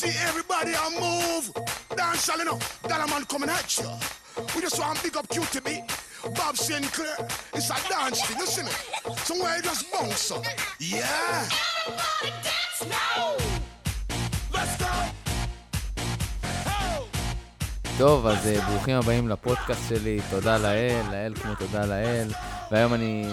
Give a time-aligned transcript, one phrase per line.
[0.00, 1.52] say me want see everybody a move.
[1.96, 2.58] Dance, you know.
[2.88, 3.90] Dollar man coming at you.
[4.54, 5.68] We just want big up QTB.
[6.36, 7.16] Bob Sinclair.
[7.54, 8.70] It's a dance thing, you see me?
[9.16, 10.44] Somewhere you just bounce up.
[10.80, 11.48] Yeah.
[11.86, 13.36] Everybody dance now.
[14.54, 14.92] Let's go.
[17.98, 22.28] טוב, אז אה, ברוכים הבאים לפודקאסט שלי, תודה לאל, לאל כמו תודה לאל.
[22.70, 23.24] והיום אני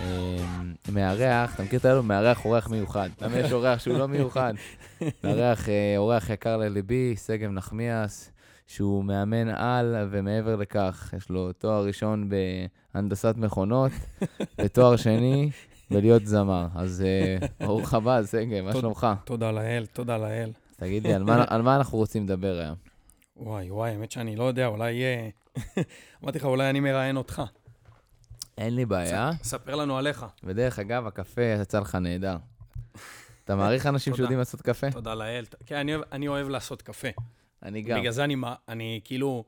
[0.00, 0.06] אה,
[0.95, 2.03] מארח, אתה מכיר את האלו?
[2.03, 3.09] מארח אורח מיוחד.
[3.21, 4.53] למה יש אורח שהוא לא מיוחד?
[5.23, 8.31] מארח אה, אורח יקר לליבי, שגב נחמיאס,
[8.67, 12.29] שהוא מאמן על, ומעבר לכך, יש לו תואר ראשון
[12.93, 13.91] בהנדסת מכונות,
[14.61, 15.49] ותואר שני
[15.91, 16.67] בלהיות זמר.
[16.75, 18.73] אז אה, ברוך הבא, שגב, מה.
[18.73, 19.07] שלומך?
[19.25, 20.51] תודה לאל, תודה לאל.
[20.77, 21.23] תגיד לי, על
[21.61, 22.75] מה- אנחנו רוצים לדבר היום?
[23.37, 25.03] וואי, וואי, האמת שאני לא יודע, אולי...
[26.23, 27.41] אמרתי לך, אולי אני מראיין אותך.
[28.57, 29.31] אין לי בעיה.
[29.43, 30.25] ספר לנו עליך.
[30.43, 32.37] ודרך אגב, הקפה יצא לך נהדר.
[33.45, 34.15] אתה מעריך אנשים.
[34.15, 34.91] שיודעים לעשות קפה?
[34.91, 35.45] תודה לאל.
[35.65, 37.07] כן, אני אוהב- אני אוהב לעשות קפה.
[37.63, 37.99] אני גם.
[37.99, 38.35] בגלל זה אני
[38.69, 39.43] אני כאילו...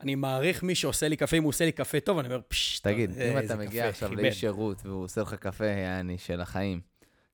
[0.00, 2.78] אני מעריך מי שעושה לי קפה, אם הוא עושה לי קפה טוב, אני אומר, פשש,
[2.80, 6.18] תגיד, אה, אם איזה אתה מגיע עכשיו כיבד." לאיש שירות והוא עושה לך קפה, יעני,
[6.18, 6.80] של החיים,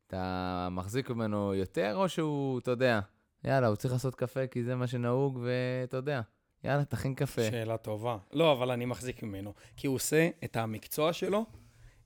[0.07, 3.01] אתה מחזיק ממנו יותר, או שהוא, אתה יודע,
[3.45, 6.21] יאללה, הוא צריך לעשות קפה כי זה מה שנהוג, ואתה יודע,
[6.65, 7.43] יאללה, תכין קפה.
[7.51, 8.17] שאלה טובה.
[8.33, 9.53] לא, אבל אני מחזיק ממנו.
[9.77, 11.45] כי הוא עושה את המקצוע שלו,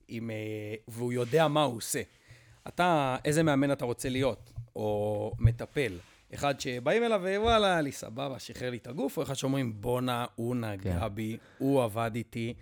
[0.08, 0.36] עם, אה,
[0.88, 2.02] והוא יודע מה הוא עושה.
[2.68, 4.52] אתה, איזה מאמן אתה רוצה להיות?
[4.76, 5.98] או מטפל?
[6.34, 10.56] אחד שבאים אליו ווואלה, לי סבבה, שחרר לי את הגוף, או אחד שאומרים, בואנה, הוא
[10.56, 11.14] נגע כן.
[11.14, 12.54] בי, הוא עבד איתי.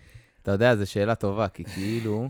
[0.46, 2.28] אתה יודע, זו שאלה טובה, כי כאילו,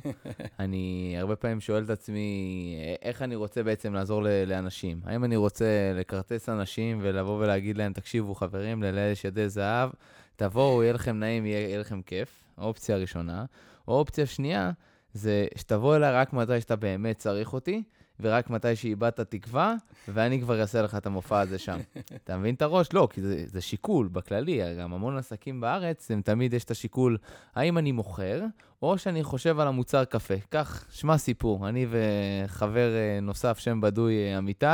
[0.59, 5.01] אני הרבה פעמים שואל את עצמי, איך אני רוצה בעצם לעזור לאנשים?
[5.05, 9.91] האם אני רוצה לכרטס אנשים ולבוא ולהגיד להם, תקשיבו, חברים, ללילה יש ידי זהב,
[10.37, 13.45] תבואו, יהיה לכם נעים, יהיה, יהיה לכם כיף, האופציה הראשונה.
[13.89, 14.71] או אופציה שנייה,
[15.13, 17.83] זה שתבוא אליי רק מתי שאתה באמת צריך אותי,
[18.21, 19.75] ורק מתי שאיבדת תקווה,
[20.09, 21.79] ואני כבר אעשה לך את המופע הזה שם.
[22.25, 22.93] אתה מבין את הראש?
[22.93, 27.19] לא, כי זה, זה שיקול בכללי, גם המון עסקים בארץ, הם תמיד יש את השיקול,
[27.55, 28.43] האם אני מוכר,
[28.83, 30.35] או שאני חושב על המוצר קפה.
[30.51, 34.67] כך, שמע סיפור, אני וחבר אה, נוסף, שם בדוי, אה, אמיתי,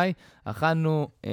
[0.44, 1.31] אכלנו אה,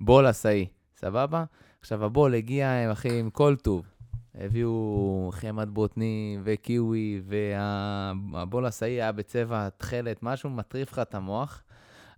[0.00, 1.44] בול עשאי, סבבה?
[1.80, 3.97] עכשיו, הבול הגיע, אחי, עם כל טוב.
[4.38, 11.62] הביאו חמת בוטני וקיווי, והבול עשאי היה בצבע תכלת, משהו מטריף לך את המוח,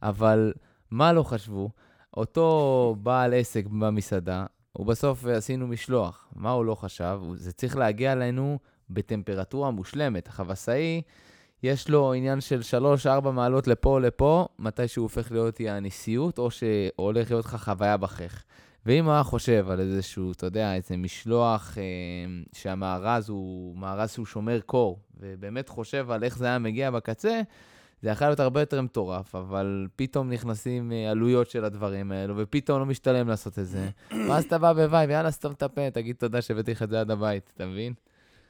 [0.03, 0.53] אבל
[0.91, 1.71] מה לא חשבו?
[2.17, 6.29] אותו בעל עסק במסעדה, הוא בסוף עשינו משלוח.
[6.37, 7.21] מה הוא לא חשב?
[7.35, 8.59] זה צריך להגיע אלינו
[8.91, 10.29] בטמפרטורה מושלמת.
[10.29, 11.03] החבשאי,
[11.63, 12.61] יש לו עניין של
[13.05, 18.43] 3-4 מעלות לפה לפה, מתי שהוא הופך להיות סיוט, או שהולך להיות לך חוויה בחך.
[18.87, 21.83] ואם הוא היה חושב על איזשהו, אתה יודע, איזה משלוח אה,
[22.53, 27.41] שהמארז הוא מארז שהוא שומר קור, ובאמת חושב על איך זה היה מגיע בקצה,
[28.03, 32.81] זה יכול להיות הרבה יותר מטורף, אבל פתאום נכנסים אה, עלויות של הדברים האלו, ופתאום
[32.81, 33.89] לא משתלם לעשות את זה.
[34.29, 37.01] ואז אתה בא ב vibe, יאללה, סתום את הפה, תגיד תודה שהבאתי לך את זה
[37.01, 37.93] עד הבית, אתה מבין?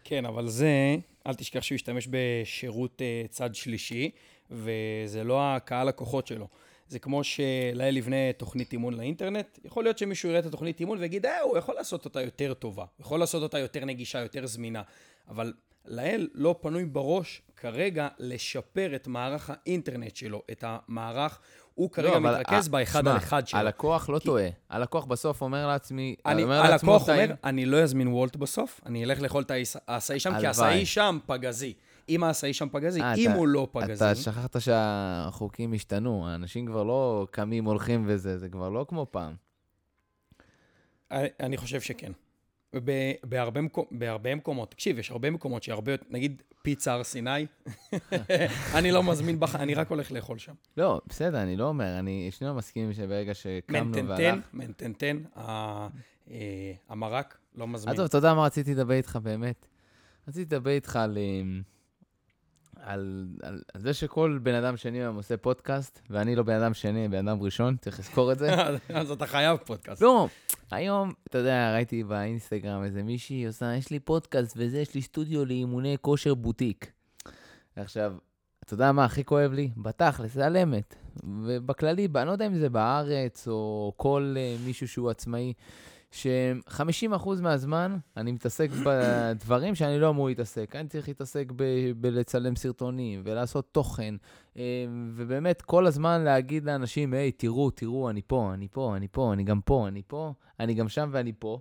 [0.05, 0.97] כן, אבל זה,
[1.27, 4.11] אל תשכח שהוא ישתמש בשירות אה, צד שלישי,
[4.51, 6.49] וזה לא הקהל לקוחות שלו.
[6.91, 11.27] זה כמו שלאל יבנה תוכנית אימון לאינטרנט, יכול להיות שמישהו יראה את התוכנית אימון ויגיד,
[11.27, 14.83] אה, הוא יכול לעשות אותה יותר טובה, יכול לעשות אותה יותר נגישה, יותר זמינה,
[15.29, 15.53] אבל
[15.87, 21.39] לאל לא פנוי בראש כרגע לשפר את מערך האינטרנט שלו, את המערך,
[21.75, 23.61] הוא כרגע לא, מתרכז ה- באחד שמע, על אחד שלו.
[23.61, 24.49] הלקוח לא טועה.
[24.71, 27.21] הלקוח בסוף אומר לעצמי, אני, אומר לעצמו, הלקוח "טעים".
[27.23, 30.47] אומר, אני לא אזמין וולט בסוף, אני אלך לאכול את העש- העשאי שם, כי.
[30.47, 31.73] העשאי שם פגזי.
[32.11, 33.93] אם העשאי שם פגזי, אה, אם אתה- הוא לא פגזי...
[34.05, 39.35] אתה שכחת שהחוקים השתנו, האנשים כבר לא קמים, הולכים וזה, זה כבר לא כמו פעם.
[41.41, 42.13] אני- חושב שכן.
[42.85, 47.47] ב- בהרבה, מקו, בהרבה מקומות, תקשיב, יש הרבה מקומות שהרבה יותר, נגיד פיצה הר סיני,
[48.79, 49.57] אני לא מזמין בח...
[49.57, 50.53] אני רק הולך לאכול שם.
[50.77, 54.45] לא, בסדר, אני לא אומר, אני שנינו מסכימים שברגע שקמנו מנטנטן, והלך...
[54.53, 55.89] מנטנטן, אה,
[56.89, 57.95] המרק, לא מזמין.
[57.95, 59.67] עזוב, אתה יודע מה רציתי לדבר איתך באמת?
[60.29, 61.63] רציתי לדבר איתך על, אמ,
[62.83, 66.75] על, על, על זה שכל בן אדם שני היום עושה פודקאסט, ואני לא בן אדם
[66.75, 68.51] שני, בן אדם ראשון, צריך לזכור את זה.
[68.89, 70.03] אז אתה חייב פודקאסט.
[70.03, 70.29] לא,
[70.71, 75.45] היום, אתה יודע, ראיתי באינסטגרם איזה מישהי עושה, יש לי פודקאסט וזה, יש לי סטודיו
[75.45, 76.93] לאימוני כושר בוטיק.
[77.77, 78.15] עכשיו,
[78.65, 79.71] אתה יודע מה הכי כואב לי?
[79.77, 80.95] בתכלס, זה על אמת.
[81.25, 85.53] ובכללי, אני לא יודע אם זה בארץ או כל uh, מישהו שהוא עצמאי,
[86.11, 90.77] ש-50% מהזמן אני מתעסק בדברים שאני לא אמור להתעסק.
[90.77, 94.15] אני צריך להתעסק ב- בלצלם סרטונים ולעשות תוכן,
[94.57, 94.63] אה,
[95.15, 99.45] ובאמת כל הזמן להגיד לאנשים, היי, תראו, תראו, אני פה, אני פה, אני פה, אני
[99.45, 101.59] גם פה, אני פה, אני גם שם ואני פה.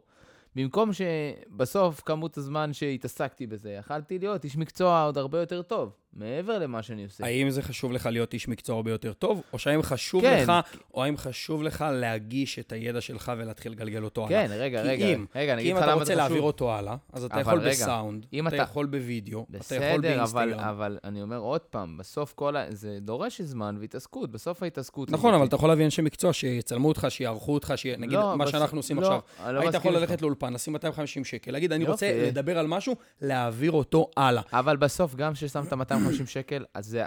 [0.56, 6.60] במקום שבסוף כמות הזמן שהתעסקתי בזה, יכלתי להיות איש מקצוע עוד הרבה יותר טוב מעבר
[6.60, 7.26] למה שאני עושה.
[7.26, 10.44] האם זה חשוב לך להיות איש מקצוע הרבה יותר טוב, או שהאם חשוב כן.
[10.44, 10.52] לך,
[10.94, 14.48] או האם חשוב לך להגיש את הידע שלך ולהתחיל לגלגל אותו הלאה?
[14.48, 16.46] כן, רגע, כי רגע, אם, רגע, כי אם אתה רוצה זה להעביר חשוב.
[16.46, 20.02] אותו הלאה, אז אתה יכול רגע, בסאונד, אתה אתה- יכול בווידאו, אתה יכול בסדר, אבל,
[20.02, 20.60] באינסטגרם.
[20.60, 22.66] אבל אני אומר עוד פעם, בסוף כל ה...
[22.70, 24.32] זה דורש זמן והתעסקות.
[24.32, 25.12] בסוף ההתעסקות...
[25.12, 27.86] נכון, אבל אתה יכול להביא אנשי מקצוע שיצלמו אותך, שיערכו אותך, ש...
[27.86, 29.54] נגיד לא, מה בס- שאנחנו עושים לא, עכשיו.
[29.54, 29.94] לא היית יכול.
[29.94, 32.24] ללכת לאולפן, לשים 250 שקל, להגיד, אני רוצה.
[32.28, 34.42] לדבר על משהו, להעביר אותו הלאה.
[34.54, 37.04] אבל בסוף, גם כששמת 250 שקל, אז זה,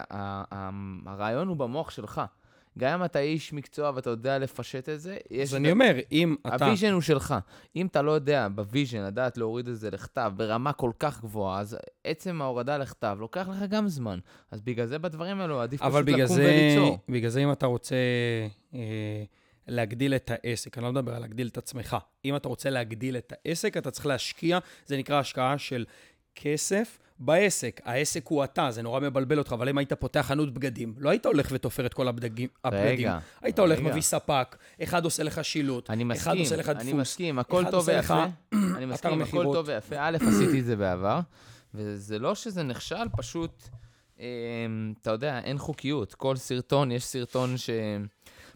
[1.06, 2.20] הרעיון הוא במוח שלך.
[2.78, 5.48] גם אם אתה איש מקצוע ואתה יודע לפשט את זה, יש...
[5.48, 6.64] אז אני אומר, אם אתה...
[6.64, 7.34] ה vision הוא שלך.
[7.76, 11.60] אם אתה לא יודע ב vision לדעת להוריד את זה לכתב ברמה כל כך גבוהה,
[11.60, 14.18] אז עצם ההורדה לכתב לוקח לך גם זמן.
[14.50, 16.98] אז בגלל זה בדברים האלו עדיף אבל פשוט לקום זה, וליצור.
[17.08, 17.96] בגלל זה אם אתה רוצה
[18.74, 19.24] אה,
[19.68, 23.32] להגדיל את העסק, אני לא מדבר על להגדיל את עצמך, אם אתה רוצה להגדיל את
[23.36, 25.84] העסק, אתה צריך להשקיע, זה נקרא השקעה של
[26.34, 27.80] כסף בעסק.
[27.84, 31.26] העסק הוא אתה, זה נורא מבלבל אותך, אבל אם היית פותח חנות בגדים, לא היית
[31.26, 32.48] הולך ותופר את כל הבגדים.
[32.64, 32.88] הבגדים.
[32.88, 33.88] רגע, היית הולך, רגע.
[33.90, 36.82] מביא ספק, אחד עושה לך שילוט, אני אחד מסכים, עושה לך דפוס.
[36.82, 38.24] אני מסכים, הכל טוב ויפה.
[38.76, 39.44] אני מסכים, הכל.
[39.52, 39.96] טוב ויפה.
[39.98, 41.20] א', עשיתי את זה בעבר,
[41.74, 43.68] וזה לא שזה נכשל, פשוט,
[44.20, 44.26] אה,
[45.02, 46.14] אתה יודע, אין חוקיות.
[46.14, 47.70] כל סרטון, יש סרטון ש...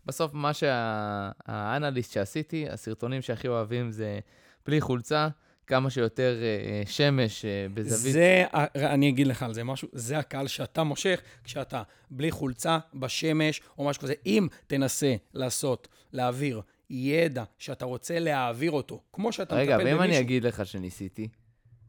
[0.07, 4.19] בסוף, מה שהאנליסט שעשיתי, הסרטונים שהכי אוהבים זה
[4.67, 5.29] בלי חולצה,
[5.67, 8.13] כמה שיותר אה, שמש אה, בזווית.
[8.13, 8.45] זה,
[8.77, 13.85] אני אגיד לך על זה משהו, זה הקהל שאתה מושך כשאתה בלי חולצה, בשמש או
[13.85, 14.15] משהו כזה.
[14.27, 16.61] אם תנסה לעשות, להעביר
[16.91, 20.13] ידע שאתה רוצה להעביר אותו, כמו שאתה רגע, מטפל ואם במישהו...
[20.15, 21.29] אני אגיד לך שניסיתי?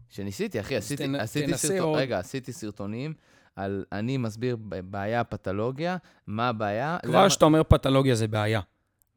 [0.09, 1.99] שניסיתי, אחי, עשיתי, תנ- עשיתי סרטון, עוד.
[1.99, 3.13] רגע, עשיתי סרטונים
[3.55, 5.97] על אני מסביר בעיה פתולוגיה,
[6.27, 6.97] מה הבעיה.
[7.03, 8.61] כבר למה- כשאתה אומר פתולוגיה זה בעיה,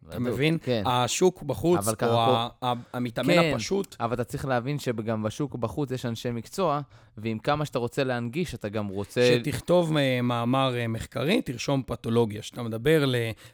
[0.09, 0.59] אתה מבין?
[0.63, 0.83] כן.
[0.87, 2.19] השוק בחוץ, או
[2.63, 3.53] ה- המתאמן כן.
[3.55, 6.81] הפשוט, אבל אתה צריך להבין שגם בשוק בחוץ יש אנשי מקצוע,
[7.19, 9.39] ועם כמה שאתה רוצה להנגיש, אתה גם רוצה...
[9.39, 12.43] שתכתוב אה, מאמר אה, מחקרי, תרשום פתולוגיה.
[12.43, 13.05] כשאתה מדבר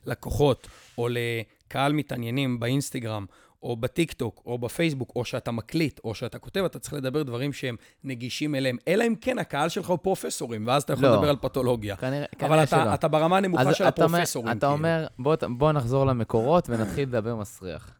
[0.07, 3.27] ללקוחות או לקהל מתעניינים באינסטגרם,
[3.63, 7.77] או בטיקטוק, או בפייסבוק, או שאתה מקליט, או שאתה כותב, אתה צריך לדבר דברים שהם
[8.05, 8.77] נגישים אליהם.
[8.89, 11.15] אלא אם כן הקהל שלך הוא פרופסורים, ואז אתה יכול לא.
[11.15, 11.97] לדבר על פתולוגיה.
[11.97, 12.95] כנראה, אבל כנראה אתה, שלא.
[12.95, 14.59] אתה ברמה הנמוכה של אתה הפרופסורים.
[14.59, 14.73] אתה כאילו.
[14.73, 17.91] אומר, בוא, בוא נחזור למקורות ונתחיל לדבר מסריח.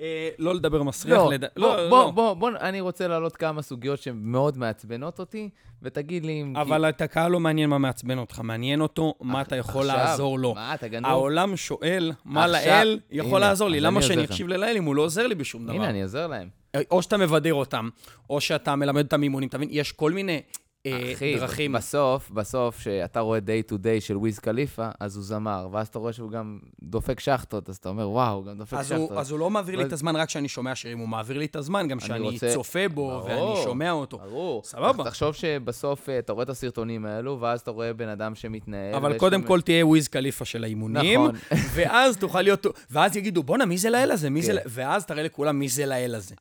[0.00, 1.18] לא- אה, לא לדבר מסריח.
[1.18, 2.10] לא, בוא, לא, בוא, לא.
[2.10, 5.48] בוא, בוא, אני רוצה להעלות כמה סוגיות שמאוד מעצבנות אותי,
[5.82, 6.56] ותגיד לי אם...
[6.56, 10.54] אבל את הקהל לא מעניין מה מעצבן אותך, מעניין אותו מה אתה יכול לעזור לו.
[10.54, 11.10] מה, אתה גנוב?
[11.10, 13.80] העולם שואל מה לאל יכול לעזור לי.
[13.80, 14.24] למה אני שאני.
[14.24, 15.74] אקשיב ללאל אם הוא לא עוזר לי בשום דבר?
[15.74, 16.48] הנה, אני עוזר להם.
[16.90, 17.88] או שאתה מבדר אותם,
[18.30, 19.68] או שאתה מלמד אותם אימונים, אתה מבין?
[19.72, 20.40] יש כל מיני אה,
[20.88, 21.72] אחי, דרכים.
[21.72, 25.98] בסוף, בסוף, שאתה רואה day to day של Wiz Khalifa, אז הוא זמר, ואז אתה
[25.98, 29.10] רואה שהוא גם דופק שחטות, אז אתה אומר, וואו, הוא גם דופק אז שחטות.
[29.10, 31.44] הוא, אז הוא לא מעביר לי את הזמן רק כשאני שומע שירים, הוא מעביר לי
[31.44, 34.18] את הזמן גם כשאני רוצה- צופה בו ברור, ואני שומע אותו.
[34.18, 34.62] ברור.
[34.64, 35.04] סבבה.
[35.04, 38.94] תחשוב שבסוף אה, אתה רואה את הסרטונים האלו, ואז אתה רואה בן אדם שמתנהל.
[38.94, 41.36] אבל קודם כל תהיה Wiz Khalifa של האימונים, נכון.
[41.74, 44.30] ואז תוכל להיות, ואז יגידו, בואנה, מי זה לאל הזה?
[44.30, 44.58] מי זה כן.
[44.66, 46.34] ואז תראה לכולם מי זה לאל הזה.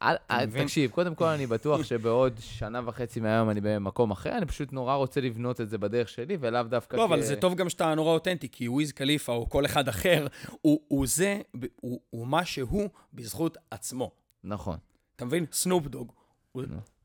[0.63, 4.95] תקשיב, קודם כל אני בטוח שבעוד שנה וחצי מהיום אני במקום אחר, אני פשוט נורא
[4.95, 7.95] רוצה לבנות את זה בדרך שלי, ולאו דווקא לא, אבל כ- זה טוב גם שאתה
[7.95, 10.28] נורא אותנטי, כי Wiz Khalifa או כל אחד אחר,
[10.62, 11.42] הוא, הוא זה,
[11.76, 14.12] הוא, הוא מה שהוא בזכות עצמו.
[14.44, 14.78] נכון.
[15.16, 15.45] אתה מבין?
[15.51, 16.11] Snoop Dogg.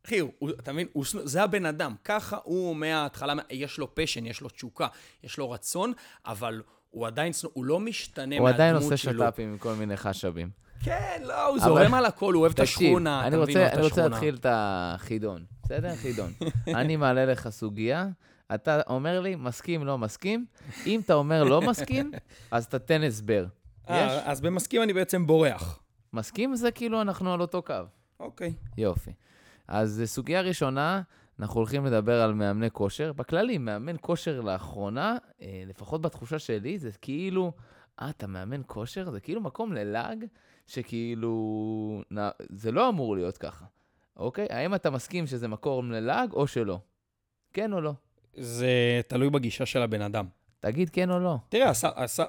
[0.07, 0.87] אחי, הוא- אתה מבין?
[0.93, 1.95] הוא זה הבן אדם.
[2.05, 4.87] ככה הוא מההתחלה, יש לו passion, יש לו תשוקה,
[5.25, 5.93] יש לו רצון,
[6.27, 9.25] אבל הוא עדיין הוא לא משתנה הוא עדיין מהדמות עושה שלו.
[9.27, 10.51] שת"פים עם כל מיני חשבים.
[10.85, 13.57] כן, לא, הוא אבל- זורם על הכל, הוא אוהב את השכונה, אני אתה מבין?
[13.59, 14.09] אני רוצה.
[14.09, 15.95] להתחיל את החידון, בסדר?
[15.97, 16.33] חידון.
[16.81, 18.09] אני מעלה לך סוגיה,
[18.55, 20.47] אתה אומר לי, מסכים, לא מסכים.
[20.87, 22.13] אם אתה אומר לא מסכים,
[22.51, 23.47] אז תתן הסבר.
[23.85, 23.91] יש?
[23.91, 25.81] אה, אז במסכים אני בעצם בורח.
[26.13, 27.75] מסכים זה כאילו אנחנו על אותו קו.
[28.21, 28.53] אוקיי.
[28.79, 29.13] יופי.
[29.69, 31.03] אז סוגיה ראשונה,
[31.41, 33.13] אנחנו הולכים לדבר על מאמני כושר.
[33.13, 37.53] בכללי, מאמן כושר לאחרונה, אה, לפחות בתחושה שלי, זה כאילו,
[38.01, 39.11] אה, אתה מאמן כושר?
[39.11, 40.25] זה כאילו מקום ללעג,
[40.67, 42.03] שכאילו.
[42.51, 43.65] זה לא אמור להיות ככה,
[44.17, 44.47] אוקיי?
[44.51, 46.79] האם אתה מסכים שזה מקום ללעג או שלא?
[47.53, 47.93] כן או לא?
[48.35, 50.27] זה תלוי בגישה של הבן אדם.
[50.61, 51.37] תגיד כן או לא.
[51.49, 52.25] תראה, עשה, עשה,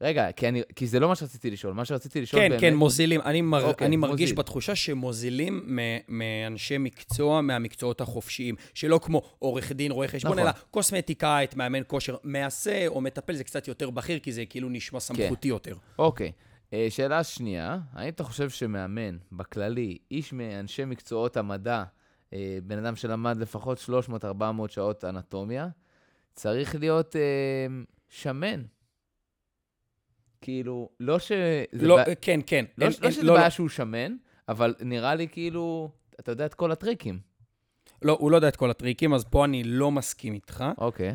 [0.00, 1.72] רגע, כי, אני, כי זה לא מה שרציתי לשאול.
[1.72, 2.60] מה שרציתי לשאול כן, באמת...
[2.60, 3.20] כן, מוזילים.
[3.20, 4.36] אני, מר, אוקיי, אני מרגיש מוזיל.
[4.36, 10.42] בתחושה שמוזילים מ- מאנשי מקצוע מהמקצועות החופשיים, שלא כמו עורך דין, רואה חשבון, נכון.
[10.44, 15.00] אלא קוסמטיקאית, מאמן כושר, מעשה או מטפל זה קצת יותר בכיר, כי זה כאילו נשמע
[15.00, 15.04] כן.
[15.04, 15.74] סמכותי יותר.
[15.98, 16.32] אוקיי.
[16.72, 21.84] אה, שאלה שנייה, האם אתה חושב שמאמן, בכללי, איש מאנשי מקצועות המדע,
[22.32, 24.22] אה, בן אדם שלמד לפחות 300-400
[24.68, 25.68] שעות אנטומיה,
[26.34, 27.66] צריך להיות אה,
[28.08, 28.62] שמן?
[30.40, 31.32] כאילו, לא ש...
[31.72, 32.64] לא, בע- כן, כן.
[32.78, 33.50] לא, אין- לא אין- שזה לא, בעיה לא.
[33.50, 34.16] שהוא שמן,
[34.48, 37.18] אבל נראה לי כאילו, אתה יודע את כל הטריקים.
[38.02, 40.64] לא, הוא לא יודע את כל הטריקים, אז פה אני לא מסכים איתך.
[40.78, 41.14] אוקיי.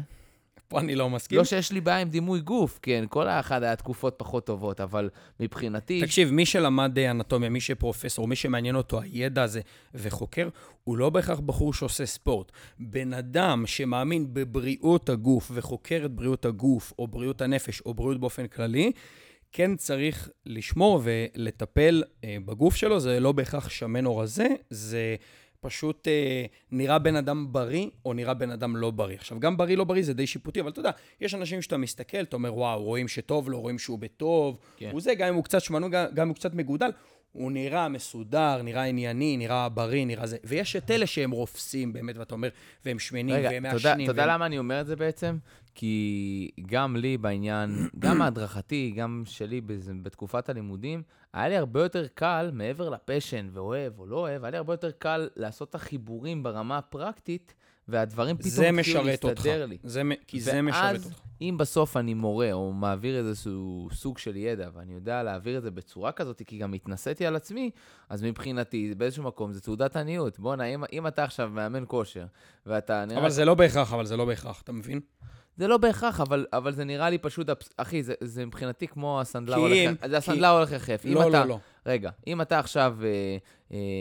[0.67, 1.37] פה אני לא מסכים.
[1.37, 5.09] לא שיש לי בעיה עם דימוי גוף, כן, כל האחד היה תקופות פחות טובות, אבל
[5.39, 6.01] מבחינתי...
[6.01, 9.61] תקשיב, מי שלמד אה, אנטומיה, מי שפרופסור, מי שמעניין אותו הידע הזה
[9.93, 10.49] וחוקר,
[10.83, 12.51] הוא לא בהכרח בחור שעושה ספורט.
[12.79, 18.47] בן אדם שמאמין בבריאות הגוף וחוקר את בריאות הגוף, או בריאות הנפש, או בריאות באופן
[18.47, 18.91] כללי,
[19.51, 25.15] כן צריך לשמור ולטפל אה, בגוף שלו, זה לא בהכרח שמן או רזה, זה
[25.59, 29.15] פשוט אה, נראה בן אדם בריא, או נראה בן אדם לא בריא.
[29.15, 32.21] עכשיו, גם בריא לא בריא זה די שיפוטי, אבל אתה יודע, יש אנשים שאתה מסתכל,
[32.21, 34.89] אתה אומר, וואו, רואים שטוב לו, רואים שהוא בטוב, כן.
[34.91, 36.89] הוא זה, גם אם הוא קצת שמנו, גם, גם אם הוא קצת מגודל,
[37.37, 40.37] הוא נראה מסודר, נראה ענייני, נראה בריא, נראה זה.
[40.43, 42.49] ויש את אלה שהם רופסים באמת, ואתה אומר,
[42.85, 44.03] והם שמנים, רגע, והם מעשנים.
[44.05, 45.37] אתה יודע והם- למה אני אומר את זה בעצם?
[45.75, 49.61] כי גם לי בעניין, גם ההדרכתי, גם שלי
[50.01, 51.03] בתקופת הלימודים,
[51.33, 54.91] היה לי הרבה יותר קל, מעבר לפשן ואוהב או לא אוהב, היה לי הרבה יותר
[54.91, 57.53] קל לעשות את החיבורים ברמה הפרקטית,
[57.89, 59.45] והדברים פתאום התחילו משרת אותך.
[59.45, 59.77] להסתדר לי.
[59.83, 61.19] זה, מ- כי זה משרת ואז, אותך.
[61.41, 65.71] אם בסוף אני מורה, או מעביר איזשהו סוג של ידע, ואני יודע להעביר את זה
[65.71, 67.71] בצורה כזאת, כי גם התנסיתי על עצמי,
[68.09, 70.39] אז מבחינתי, באיזשהו מקום, זה תעודת עניות.
[70.39, 72.25] בואנה, אם, אם אתה עכשיו מאמן כושר,
[72.65, 73.19] ואתה נראה...
[73.21, 74.99] אבל זה לא בהכרח, אבל זה לא בהכרח, אתה מבין?
[75.57, 79.55] זה לא בהכרח, אבל, אבל זה נראה לי פשוט, אחי, זה, זה מבחינתי כמו הסנדלר
[79.55, 81.01] כי הולך, אם- זה כי- הסנדלר הולך יחף.
[81.05, 81.59] אם לא, אתה, לא, לא.
[81.85, 83.37] רגע, אם אתה עכשיו אה,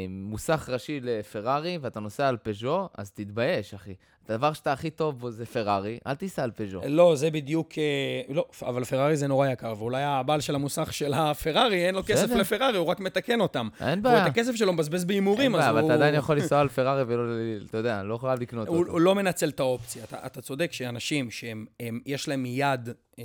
[0.09, 3.95] מוסך ראשי לפרארי ואתה נוסע על פז'ו, אז תתבייש, אחי.
[4.29, 6.81] הדבר שאתה הכי טוב בו זה פרארי, אל תיסע על פז'ו.
[6.89, 7.69] לא, זה בדיוק...
[7.79, 12.03] אה, לא, אבל פרארי זה נורא יקר, ואולי הבעל של המוסך של הפרארי, אין לו
[12.03, 12.37] כסף בסדר.
[12.37, 13.69] לפרארי, הוא רק מתקן אותם.
[13.81, 14.23] אין בעיה.
[14.23, 15.79] את הכסף שלו מבזבז אין בהימורים, אז בעיה, הוא...
[15.79, 17.23] אבל אתה עדיין יכול לנסוע על פרארי ולא,
[17.71, 18.91] אתה יודע, לא חייב לקנות הוא, אותו.
[18.91, 20.05] הוא לא מנצל את האופציה.
[20.05, 23.25] אתה, אתה צודק שאנשים שיש להם יד אה,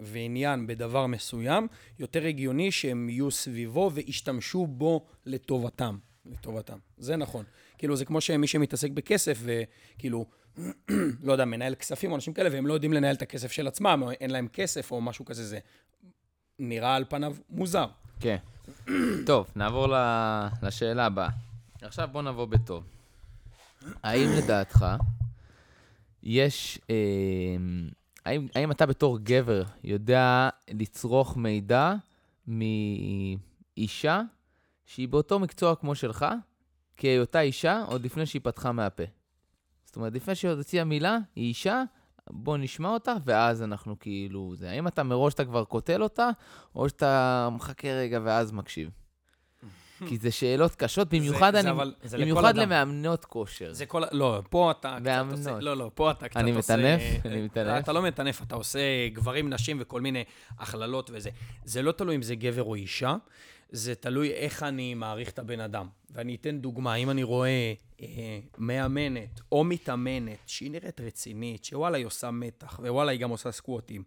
[0.00, 1.66] ועניין בדבר מסוים,
[1.98, 5.98] יותר הגיוני שהם יהיו סביבו וישתמשו בו לטובתם.
[6.26, 6.78] לטובתם.
[6.98, 7.44] זה נכון.
[7.78, 10.26] כאילו, זה כמו שמי שמתעסק בכסף וכאילו,
[11.26, 14.00] לא יודע, מנהל כספים או אנשים כאלה, והם לא יודעים לנהל את הכסף של עצמם,
[14.02, 15.58] או אין להם כסף או משהו כזה, זה
[16.58, 17.86] נראה על פניו מוזר.
[18.20, 18.36] כן.
[19.26, 19.86] טוב, נעבור
[20.62, 21.28] לשאלה הבאה.
[21.82, 22.84] עכשיו בוא נבוא בטוב.
[24.02, 24.86] האם לדעתך
[26.22, 26.78] יש...
[26.90, 26.96] אה,
[28.26, 31.94] האם, האם אתה בתור גבר יודע לצרוך מידע
[32.46, 34.22] מאישה
[34.88, 36.26] שהיא באותו מקצוע כמו שלך,
[36.96, 39.02] כהיותה אישה, עוד לפני שהיא פתחה מהפה?
[39.84, 41.82] זאת אומרת, לפני שהיא עוד הוציאה מילה, היא אישה,
[42.30, 44.52] בוא נשמע אותה, ואז אנחנו כאילו...
[44.56, 44.70] זה.
[44.70, 46.30] האם אתה מראש אתה כבר קוטל אותה,
[46.74, 48.90] או שאתה מחכה רגע ואז מקשיב?
[50.08, 52.56] כי זה שאלות קשות, במיוחד, זה אני, אבל- זה במיוחד.
[52.56, 53.72] למאמנות כושר.
[53.72, 54.02] זה כל...
[54.12, 55.38] לא, פה אתה קצת מאמנות.
[55.38, 55.60] עושה...
[55.60, 56.76] לא, לא, פה אתה קצת אני עושה...
[56.76, 57.26] מטנף?
[57.26, 57.82] אני מטנף?
[57.84, 60.24] אתה לא מטנף, אתה עושה גברים, נשים וכל מיני
[60.58, 61.30] הכללות וזה.
[61.64, 63.16] זה לא תלוי אם זה גבר או אישה,
[63.70, 65.86] זה תלוי איך אני מעריך את הבן אדם.
[66.10, 67.72] ואני אתן דוגמה, אם אני רואה
[68.02, 68.06] אה,
[68.58, 74.02] מאמנת או מתאמנת שהיא נראית רצינית, שוואלה, היא עושה מתח, ווואלה, היא גם עושה סקווטים.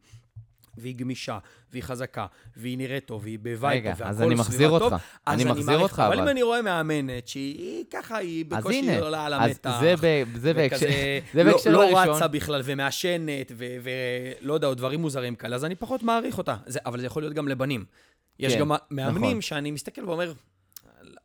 [0.78, 1.38] והיא גמישה,
[1.72, 2.26] והיא חזקה,
[2.58, 4.90] והיא נראית טוב, והיא ב vibe, רגע, והכל אז אני מעריך סביבה אותך.
[4.90, 6.08] טוב, אז אני מעריך אותך, אותה.
[6.08, 6.30] אבל אם אבל.
[6.30, 9.78] אני רואה מאמנת שהיא ככה, היא אז בקושי הנה, עולה על אז המתח.
[9.82, 10.88] זה ב- זה בהקשר
[11.34, 12.16] לא- בהקשר לא לראשון.
[12.16, 16.56] רצה בכלל ומעשנת, ולא יודע, או דברים מוזרים כאלה, אז אני פחות מעריך אותה.
[16.66, 17.86] זה, אבל זה יכול להיות גם לבנים.
[18.42, 19.42] יש כן, גם מאמנים נכון.
[19.42, 20.34] שאני מסתכל ואומר,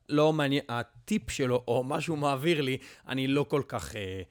[0.09, 3.97] לא מעניין, הטיפ שלו, או מה שהוא מעביר לי, אני לא כל כך...
[3.97, 4.23] אה,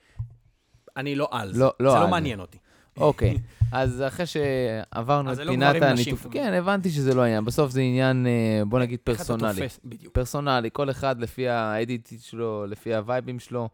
[0.97, 1.59] אני לא על זה.
[1.59, 2.09] לא- לא זה על לא.
[2.09, 2.57] מעניין אותי.
[2.97, 3.37] אוקיי,
[3.71, 6.27] אז אחרי שעברנו את לא פינת הניתוף...
[6.31, 7.45] כן, הבנתי שזה לא העניין.
[7.45, 9.61] בסוף זה עניין, אה, בוא נגיד, איך אתה פרסונלי.
[9.61, 10.13] תופס, בדיוק.
[10.13, 13.69] פרסונלי, כל אחד לפי האדיטיט שלו, לפי הווייבים שלו.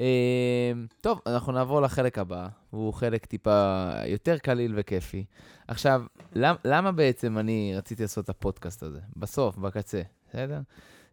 [0.00, 5.24] אה, טוב, אנחנו נעבור לחלק הבא, הוא חלק טיפה יותר קליל וכיפי.
[5.68, 6.02] עכשיו,
[6.32, 9.00] למ, למה בעצם אני רציתי לעשות את הפודקאסט הזה?
[9.16, 10.60] בסוף, בקצה, בסדר?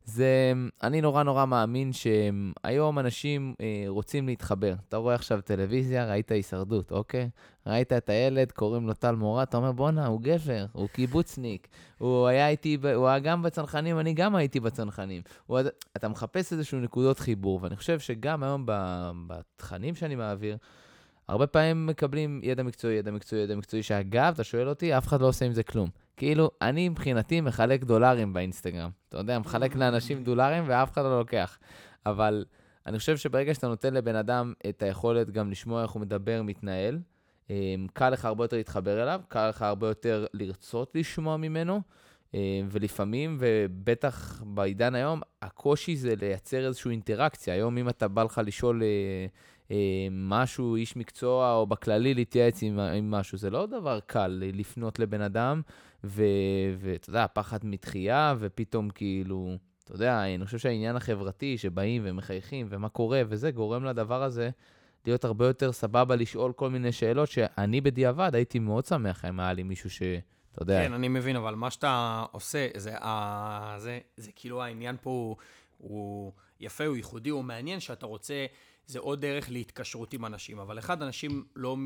[0.06, 4.76] זה, אני נורא נורא מאמין שהיום אנשים אה, רוצים להתחבר.
[4.90, 7.30] אתה רואה עכשיו טלוויזיה, ראית הישרדות, אוקיי?
[7.68, 12.28] ראית את הילד, קוראים לו טל מורה, אתה אומר, בואנה, הוא גבר, הוא קיבוצניק, הוא
[12.28, 15.22] היה איתי, הוא היה גם בצנחנים, אני גם הייתי בצנחנים.
[15.46, 15.60] הוא,
[15.98, 18.66] אתה מחפש איזשהו נקודות חיבור, ואני חושב שגם היום
[19.28, 20.58] בתכנים שאני מעביר,
[21.28, 25.22] הרבה פעמים מקבלים ידע מקצועי, ידע מקצועי, ידע מקצועי, שאגב, אתה שואל אותי, אף אחד
[25.22, 26.05] לא עושה עם זה כלום.
[26.18, 28.90] כאילו, אני מבחינתי מחלק דולרים באינסטגרם.
[29.10, 31.60] אתה יודע, מחלק לאנשים דולרים ואף אחד לא לוקח.
[32.06, 32.46] אבל
[32.86, 37.00] אני חושב שברגע שאתה נותן לבן אדם את היכולת גם לשמוע איך הוא מדבר, מתנהל,
[37.50, 41.82] אה, קל לך הרבה יותר להתחבר אליו, קל לך הרבה יותר לרצות לשמוע ממנו,
[42.36, 47.54] אה, ולפעמים, ובטח בעידן היום, הקושי זה לייצר איזושהי אינטראקציה.
[47.54, 48.88] היום אם אתה בא לך לשאול אה,
[49.72, 54.50] אה, משהו, איש מקצוע, או בכללי להתייעץ עם, עם משהו, זה לא דבר קל אה,
[54.54, 55.62] לפנות לבן אדם,
[56.08, 59.58] ואתה יודע, פחד מתחייה, ופתאום כאילו...
[59.84, 64.50] אתה יודע, אני חושב שהעניין החברתי שבאים ומחייכים ומה קורה וזה, גורם לדבר הזה
[65.06, 69.54] להיות הרבה יותר סבבה לשאול כל מיני שאלות, שאני בדיעבד הייתי מאוד שמח אם היה
[69.54, 70.02] לי מישהו ש...
[70.52, 73.76] אתה יודע, כן, אני מבין, אבל מה שאתה עושה, זה, ה...
[73.78, 75.36] זה, זה כאילו העניין פה הוא,
[75.78, 78.46] הוא יפה, הוא ייחודי, הוא מעניין, שאתה רוצה,
[78.86, 80.60] זה עוד דרך להתקשרות עם אנשים.
[80.60, 81.78] אבל אחד, אנשים לא,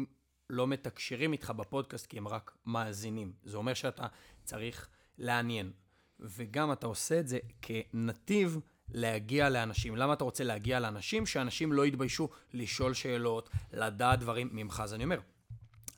[0.50, 3.34] לא מתקשרים איתך בפודקאסט כי הם רק מאזינים.
[3.44, 4.08] זה אומר שאתה
[4.44, 4.88] צריך
[5.18, 5.72] לעניין.
[6.20, 8.60] וגם אתה עושה את זה כנתיב
[8.94, 9.96] להגיע לאנשים.
[9.96, 11.26] למה אתה רוצה להגיע לאנשים?
[11.26, 14.80] שאנשים לא יתביישו לשאול שאלות, לדעת דברים ממך.
[14.84, 15.20] אז אני אומר,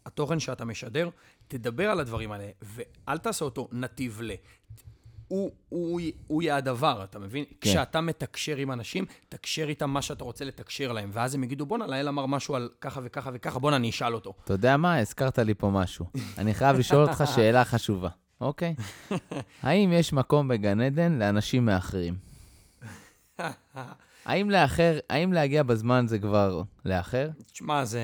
[0.05, 1.09] התוכן שאתה משדר,
[1.47, 4.31] תדבר על הדברים האלה, ואל תעשה אותו נתיב ל...
[5.31, 7.43] הוא, הוא, הוא יהיה הדבר, אתה מבין?
[7.61, 7.69] כן.
[7.69, 11.87] כשאתה מתקשר עם אנשים, תקשר איתם מה שאתה רוצה לתקשר להם, ואז הם יגידו, בואנה,
[11.87, 14.33] לאל אמר משהו על ככה וככה וככה, בואנה, אני אשאל אותו.
[14.43, 14.99] אתה יודע מה?
[14.99, 16.05] הזכרת לי פה משהו.
[16.37, 18.09] אני חייב לשאול אותך שאלה חשובה,
[18.41, 18.75] אוקיי?
[19.63, 22.15] האם יש מקום בגן עדן לאנשים מאחרים?
[24.25, 27.29] האם לאחר, האם להגיע בזמן זה כבר לאחר?
[27.51, 28.01] תשמע, זה...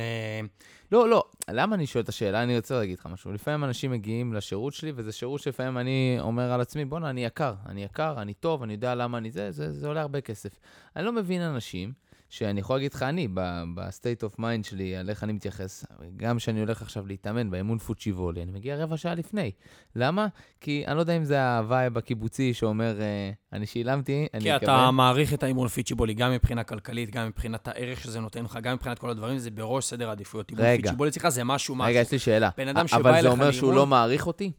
[0.92, 2.44] לא, לא, למה אני שואל את השאלה?
[2.44, 3.32] אני רוצה להגיד לך משהו.
[3.32, 7.54] לפעמים אנשים מגיעים לשירות שלי, וזה שירות שלפעמים אני אומר על עצמי, בואנה, אני יקר,
[7.66, 10.60] אני יקר, אני טוב, אני יודע למה אני זה, זה, זה עולה הרבה כסף.
[10.96, 11.94] אני לא מבין אנשים
[12.30, 16.60] שאני יכול להגיד לך, אני, ב-state of mind שלי, על איך אני מתייחס, גם כשאני
[16.60, 19.52] הולך עכשיו להתאמן באימון פוצ'יוולי, אני מגיע רבע שעה לפני.
[19.96, 20.28] למה?
[20.62, 24.56] כי אני לא יודע אם זה ה vibe הקיבוצי שאומר, אה, אני שילמתי, אני כי
[24.56, 28.74] אתה מעריך את האימון פוצ'יוולי גם מבחינה כלכלית, גם מבחינת הערך שזה נותן לך, גם
[28.74, 30.50] מבחינת כל הדברים, זה בראש סדר העדיפויות.
[30.52, 30.82] אימון רגע.
[30.82, 31.90] פוצ'יוולי אצלך זה משהו, משהו.
[31.90, 32.50] רגע, יש לי שאלה.
[32.58, 34.52] בן אדם שבא אבל אליך זה אומר שהוא לאימון- לא מעריך אותי?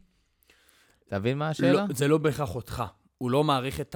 [1.07, 1.71] אתה מבין מה השאלה?
[1.71, 2.83] לא, זה לא בהכרח אותך.
[3.17, 3.95] הוא לא מעריך את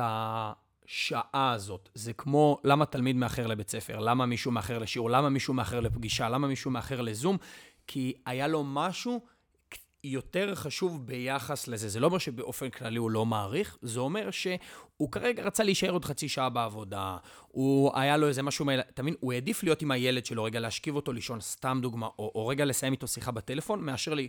[0.86, 1.90] השעה הזאת.
[1.94, 4.00] זה כמו, למה תלמיד מאחר לבית ספר?
[4.00, 5.10] למה מישהו מאחר לשיעור?
[5.10, 6.30] למה מישהו מאחר לפגישה?
[6.30, 7.38] למה מישהו מאחר לזום?
[7.88, 9.22] כי היה לו משהו
[10.04, 11.90] יותר חשוב ביחס לזה.
[11.90, 16.06] זה לא אומר שבאופן כללי הוא לא מעריך, זה אומר שהוא כרגע רצה להישאר עוד
[16.06, 17.18] חצי שעה בעבודה,
[17.48, 19.16] הוא, היה לו איזה משהו, אתה מבין?
[19.20, 22.66] הוא העדיף להיות עם הילד שלו, רגע להשכיב אותו לישון, סתם דוגמה, או, או רגע
[22.66, 24.28] לסיים איתו שיחה בטלפון, מאשר לי...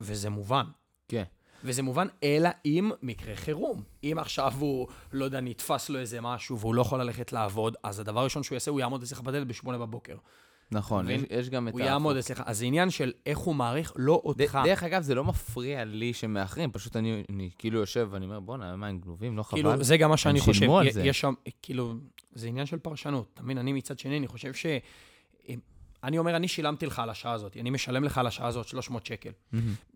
[0.00, 0.64] וזה מובן.
[1.08, 1.24] כן.
[1.64, 3.82] וזה מובן, אלא אם מקרה חירום.
[4.04, 8.00] אם עכשיו הוא, לא יודע, נתפס לו איזה משהו והוא לא יכול ללכת לעבוד, אז
[8.00, 10.16] הדבר הראשון שהוא יעשה, הוא יעמוד אצלך בדלת בשמונה בבוקר.
[10.72, 11.22] נכון, יש?
[11.30, 11.92] יש גם את הוא ההפוך.
[11.92, 12.42] יעמוד אצלך.
[12.46, 14.58] אז זה עניין של איך הוא מעריך, לא ד- אותך.
[14.64, 18.76] דרך אגב, זה לא מפריע לי שמאחרים, פשוט אני, אני כאילו יושב ואני אומר, בואנה,
[18.76, 19.36] מה, הם גנובים?
[19.36, 19.62] לא חבל?
[19.62, 20.66] כאילו, זה גם מה שאני חושב.
[21.04, 21.94] יש שם, כאילו,
[22.32, 23.30] זה עניין של פרשנות.
[23.34, 23.58] אתה מבין?
[23.58, 24.66] אני מצד שני, אני חושב ש...
[26.04, 29.06] אני אומר, אני שילמתי לך על השעה הזאת, אני משלם לך על השעה הזאת 300
[29.06, 29.30] שקל.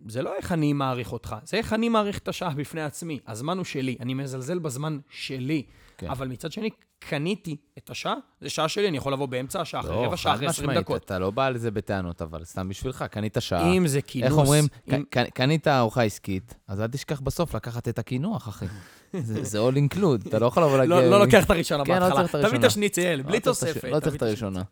[0.08, 3.18] זה לא איך אני מעריך אותך, זה איך אני מעריך את השעה בפני עצמי.
[3.26, 5.62] הזמן הוא שלי, אני מזלזל בזמן שלי.
[5.98, 6.08] כן.
[6.10, 9.90] אבל מצד שני, קניתי את השעה, זה שעה שלי, אני יכול לבוא באמצע השעה, אחרי
[9.92, 11.04] לא, רבע שעה, אחרי 20 משמעית, דקות.
[11.04, 13.72] אתה לא בא לזה בטענות, אבל סתם בשבילך, קנית שעה.
[13.72, 14.28] אם זה כינוס...
[14.30, 14.64] איך אומרים?
[14.92, 18.66] אם- ק- ק- קנית ארוחה עסקית, אז אל תשכח בסוף לקחת את הקינוח, אחי.
[19.12, 20.90] זה זה all include, אתה לא יכול לבוא להגיד...
[20.90, 22.14] לא לא לוקח את הראשונה כן, לא בהתחלה.
[22.22, 22.66] צריך את תביא את הראשונה.
[22.66, 23.84] השניצל, בלי לא תוספת.
[23.84, 24.62] לא צריך את הראשונה.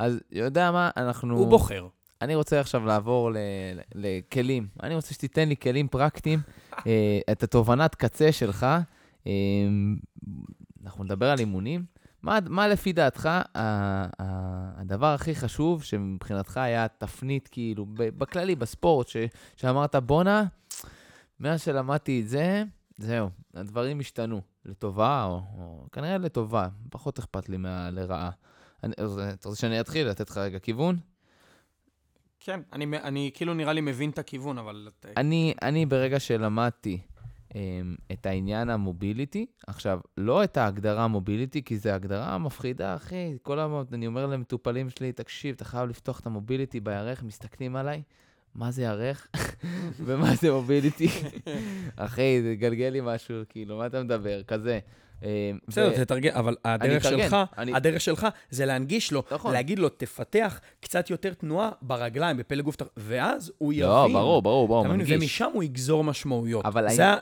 [0.00, 1.36] אז יודע מה, אנחנו...
[1.38, 1.86] הוא בוחר.
[2.22, 3.36] אני רוצה עכשיו לעבור ל-
[3.74, 4.68] ל- לכלים.
[4.82, 6.40] אני רוצה שתיתן לי כלים פרקטיים,
[6.86, 8.66] אה, את התובנת קצה שלך.
[9.26, 9.32] אה,
[10.84, 11.84] אנחנו נדבר על אימונים.
[12.22, 14.06] מה, מה לפי דעתך ה- ה-
[14.80, 19.16] הדבר הכי חשוב שמבחינתך היה תפנית, כאילו, בכללי, בספורט, ש,
[19.56, 20.44] שאמרת, בואנה,
[21.40, 22.62] מאז שלמדתי את זה,
[22.98, 24.40] זהו, הדברים השתנו.
[24.64, 28.30] לטובה, או, או כנראה לטובה, פחות אכפת לי מה, לרעה.
[28.84, 30.98] אני, אז, אתה רוצה שאני אתחיל, לתת לך רגע כיוון?
[32.40, 34.88] כן, אני, אני כאילו נראה לי מבין את הכיוון, אבל...
[35.16, 36.98] אני, אני ברגע שלמדתי
[37.48, 37.54] um,
[38.12, 43.36] את העניין המוביליטי, עכשיו, לא את ההגדרה מוביליטי, כי זו הגדרה מפחידה, אחי.
[43.42, 48.02] כל הזמן אני אומר למטופלים שלי, תקשיב, אתה חייב לפתוח את המוביליטי בירך, מסתכלים עליי,
[48.54, 49.28] מה זה ירך
[50.06, 51.08] ומה זה מוביליטי?
[51.96, 54.42] אחי, זה גלגל לי משהו, כאילו, מה אתה מדבר?
[54.42, 54.78] כזה.
[55.22, 55.28] אמ,
[55.68, 59.52] בסדר, תתרגם, אבל הדרך שלך, הדרך שלך זה להנגיש לו, נכון.
[59.52, 63.84] להגיד לו, תפתח קצת יותר תנועה ברגליים, בפלג גוף, ואז הוא יבין.
[63.86, 64.86] לא, ברור, ברור, ברור?
[64.88, 65.10] מנגיש.
[65.22, 66.64] ומשם הוא יגזור משמעויות.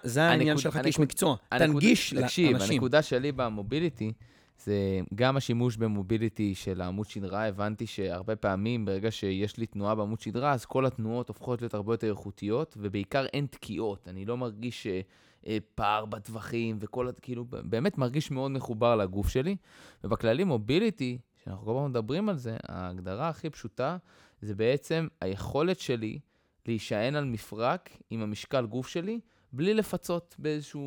[0.03, 1.37] זה, העניין- שלך כאיש מקצוע.
[1.49, 2.75] תנגיש תקשיב, לאנשים.
[2.75, 4.13] הנקודה שלי במוביליטי,
[4.59, 10.21] זה גם השימוש במוביליטי של העמוד שדרה, הבנתי שהרבה פעמים ברגע שיש לי תנועה בעמוד
[10.21, 14.09] שדרה, אז כל התנועות הופכות להיות הרבה יותר איכותיות, ובעיקר אין תקיעות.
[14.09, 15.01] אני לא מרגיש אה,
[15.47, 19.57] אה, פער בטווחים, וכל, ה- כאילו, באמת מרגיש מאוד מחובר לגוף שלי.
[20.05, 23.97] ובכללי מוביליטי, שאנחנו כל פעם מדברים על זה, ההגדרה הכי פשוטה,
[24.41, 26.19] זה בעצם היכולת שלי
[26.67, 29.21] להישען על מפרק עם המשקל גוף שלי,
[29.53, 30.83] בלי לפצות באיזשהו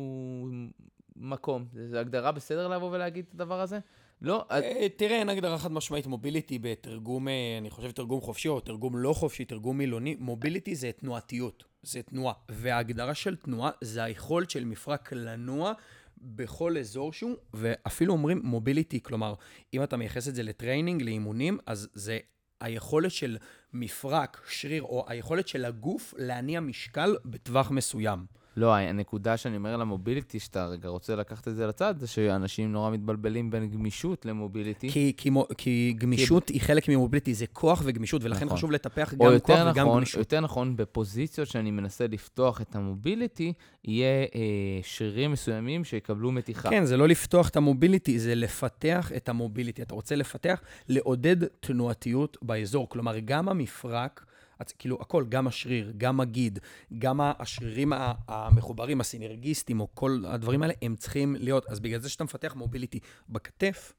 [1.16, 1.66] מקום.
[1.90, 3.78] זו הגדרה בסדר לבוא ולהגיד את הדבר הזה?
[4.22, 8.60] לא, אה, תראה, אין הגדרה חד משמעית מוביליטי בתרגום, אה, אני חושב תרגום חופשי או
[8.60, 10.16] תרגום לא חופשי, תרגום מילוני.
[10.18, 12.34] מוביליטי זה תנועתיות, זה תנועה.
[12.48, 15.72] וההגדרה של תנועה זה היכולת של מפרק לנוע
[16.18, 19.34] בכל אזור שהוא, ואפילו אומרים mobility, כלומר,
[19.74, 22.18] אם אתה מייחס את זה ל training, לאימונים, אז זה
[22.60, 23.38] היכולת של
[23.72, 28.41] מפרק, שריר, או היכולת של הגוף להניע משקל בטווח מסוים.
[28.56, 32.06] לא, הנקודה שאני אומר על ה mobility, שאתה רגע רוצה לקחת את זה לצד, זה
[32.06, 34.88] שאנשים נורא מתבלבלים בין גמישות ל mobility.
[34.90, 38.56] כי, כי, כי גמישות היא חלק מ mobility, זה כוח וגמישות, ולכן נכון.
[38.56, 40.18] חשוב לטפח או גם כוח וגם נכון, גמישות.
[40.18, 43.52] יותר נכון, בפוזיציות שאני מנסה לפתוח את ה mobility,
[43.84, 46.70] יהיה אה, שרירים מסוימים שיקבלו מתיחה.
[46.70, 49.82] כן, זה לא לפתוח את המוביליטי, זה לפתח את המוביליטי.
[49.82, 52.88] אתה רוצה לפתח, לעודד תנועתיות באזור.
[52.88, 54.24] כלומר, גם המפרק,
[54.58, 56.58] אז כאילו הכל, גם השריר, גם הגיד,
[56.98, 57.92] גם השרירים
[58.28, 61.66] המחוברים, הסינרגיסטים, או כל הדברים האלה, הם צריכים להיות.
[61.66, 63.92] אז בגלל זה שאתה מפתח מוביליטי בכתף,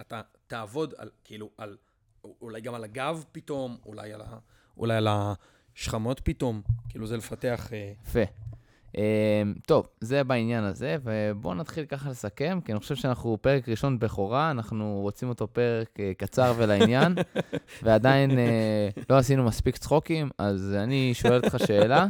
[0.00, 1.76] אתה תעבוד על, כאילו, על,
[2.40, 4.38] אולי גם על הגב פתאום, אולי על, ה,
[4.76, 7.72] אולי על השכמות פתאום, כאילו זה לפתח...
[7.72, 8.20] אה, יפה.
[8.98, 9.02] אה,
[9.66, 14.50] טוב, זה בעניין הזה, ובואו נתחיל ככה לסכם, כי אני חושב שאנחנו פרק ראשון בכורה,
[14.50, 17.14] אנחנו רוצים אותו פרק אה, קצר ולעניין,
[17.82, 21.98] ועדיין אה, לא עשינו מספיק צחוקים, אז אני שואל אותך שאלה.
[21.98, 22.06] אה,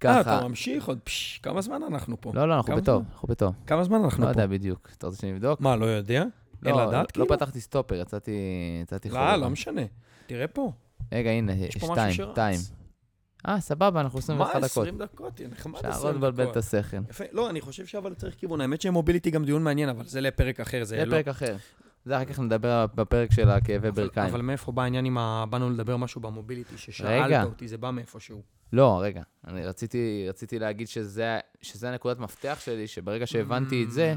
[0.00, 2.32] ככה, אתה ממשיך עוד, פש, כמה זמן אנחנו פה?
[2.34, 3.04] לא, לא, אנחנו בטוב?
[3.12, 3.54] אנחנו בטוב.
[3.66, 4.32] כמה זמן אנחנו לא פה?
[4.32, 5.60] יודע בדיוק, אתה רוצה שאני אבדוק?
[5.60, 6.24] מה, לא יודע?
[6.66, 7.28] אין לא, לדעת, לא כאילו?
[7.28, 8.30] פתחתי סטופר, יצאתי
[8.82, 9.36] יצאתי לא, חולה.
[9.36, 9.82] לא משנה.
[10.26, 10.72] תראה פה.
[11.12, 12.12] רגע, הנה, שתיים.
[12.12, 12.60] שתיים.
[13.48, 14.70] אה, סבבה, אנחנו 21 מה, דקות.
[14.70, 15.40] 20 דקות?
[15.40, 16.52] נחמד אפשר 20 עוד לבלבל דקות.
[16.52, 16.96] את השכל.
[17.10, 17.24] יפה.
[17.32, 18.60] לא, אני חושב שאבל צריך כיוון.
[18.60, 20.84] האמת שמוביליטי גם דיון מעניין, אבל זה לפרק אחר.
[20.84, 21.10] זה לא...
[21.10, 21.56] פרק אחר.
[22.04, 24.30] זה אחר כך נדבר בפרק של הכאבי ברכיים.
[24.30, 25.44] אבל מאיפה בא העניין עם ה...
[25.50, 26.78] באנו לדבר משהו במוביליטי.
[26.78, 28.42] ששאלת אותי, זה בא מאיפשהו.
[28.72, 34.14] לא, רגע, אני רציתי, רציתי להגיד שזה, שזה הנקודת מפתח שלי, שברגע שהבנתי את זה,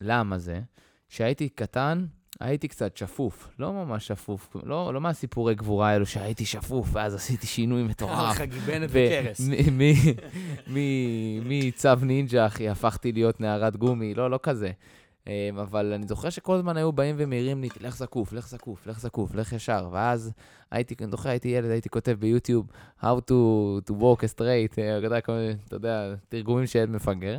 [0.00, 0.60] למה זה?
[1.08, 2.06] כשהייתי קטן,
[2.40, 3.48] הייתי קצת שפוף.
[3.58, 8.34] לא ממש שפוף, לא, לא מהסיפורי גבורה האלו שהייתי שפוף, ואז עשיתי שינוי מטורף.
[8.34, 9.40] לך גיבנת וקרס.
[11.44, 14.70] מצו נינג'ה, אחי, הפכתי להיות נערת גומי, לא, לא כזה.
[15.28, 19.00] אמ, אבל אני זוכר שכל הזמן היו באים ומעירים לי, לך זקוף, לך זקוף, לך
[19.00, 19.88] זקוף, לך ישר.
[19.92, 20.32] ואז
[20.70, 22.66] הייתי, אני זוכר, הייתי ילד, הייתי כותב ביוטיוב,
[23.00, 23.32] How to,
[23.90, 24.98] to walk a straight, אה,
[25.66, 27.38] אתה יודע, תרגומים של מפגר.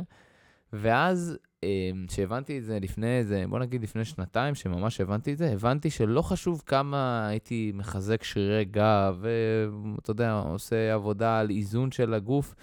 [0.72, 5.52] ואז, אמ, כשהבנתי את זה לפני איזה, בוא נגיד לפני שנתיים, שממש הבנתי את זה,
[5.52, 12.14] הבנתי שלא חשוב כמה הייתי מחזק שרירי גב, ואתה יודע, עושה עבודה על איזון של
[12.14, 12.54] הגוף.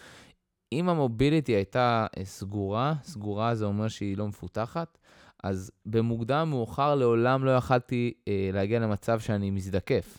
[0.73, 4.97] אם המוביליטי הייתה אה, סגורה, סגורה זה אומר שהיא לא מפותחת,
[5.43, 10.17] אז במוקדם מאוחר לעולם לא יכלתי אה, להגיע למצב שאני מזדקף.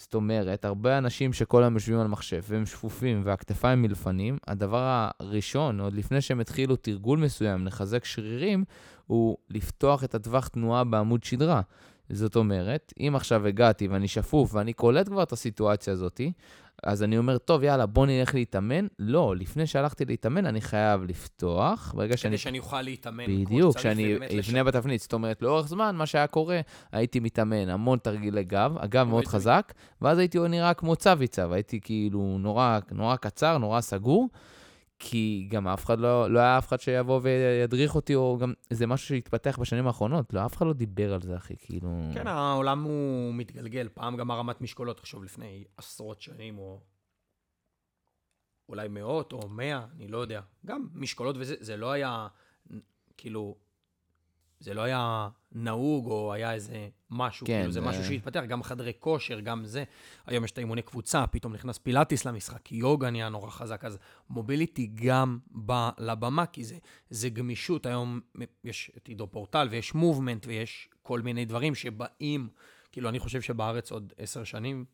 [0.00, 5.80] זאת אומרת, הרבה אנשים שכל היום יושבים על מחשב והם שפופים והכתפיים מלפנים, הדבר הראשון,
[5.80, 8.64] עוד לפני שהם התחילו תרגול מסוים לחזק שרירים,
[9.06, 11.60] הוא לפתוח את הטווח תנועה בעמוד שדרה.
[12.10, 16.32] זאת אומרת, אם עכשיו הגעתי ואני שפוף ואני קולט כבר את הסיטואציה הזאתי,
[16.82, 18.86] אז אני אומר, טוב, יאללה, בוא נלך להתאמן.
[18.98, 21.94] לא, לפני שהלכתי להתאמן, אני חייב לפתוח.
[21.96, 22.30] ברגע שאני...
[22.30, 23.24] כדי שאני אוכל להתאמן.
[23.26, 25.00] בדיוק, שאני אבנה בתבנית.
[25.00, 26.60] זאת אומרת, לאורך זמן, מה שהיה קורה,
[26.92, 32.36] הייתי מתאמן המון תרגילי גב, הגב מאוד חזק, ואז הייתי נראה כמו צביצה, והייתי כאילו
[32.40, 34.28] נורא, נורא קצר, נורא סגור,
[35.02, 38.86] כי גם אף אחד לא, לא היה אף אחד שיבוא וידריך אותי, או גם, זה
[38.86, 41.88] משהו שהתפתח בשנים האחרונות, לא, אף אחד לא דיבר על זה, אחי, כאילו...
[42.14, 43.88] כן, העולם הוא מתגלגל.
[43.94, 46.80] פעם גם הרמת משקולות, תחשוב, לפני עשרות שנים, או
[48.68, 50.40] אולי מאות או מאה, אני לא יודע.
[50.66, 52.28] גם משקולות וזה, זה לא היה,
[53.16, 53.56] כאילו,
[54.60, 58.92] זה לא היה נהוג, או היה איזה משהו, כן, כאילו, זה משהו שהתפתח, גם חדרי
[58.98, 59.84] כושר, גם זה.
[60.26, 63.98] היום יש את האימוני קבוצה, פתאום נכנס פילאטיס למשחק, יוגה נהיה נורא חזק, אז
[64.30, 66.78] מוביליטי גם בא לבמה, כי זה,
[67.10, 67.86] זה גמישות.
[67.86, 68.20] היום
[68.64, 72.48] יש את עידו פורטל, ויש מובמנט, ויש כל מיני דברים שבאים,
[72.92, 74.84] כאילו, אני חושב שבארץ עוד עשר שנים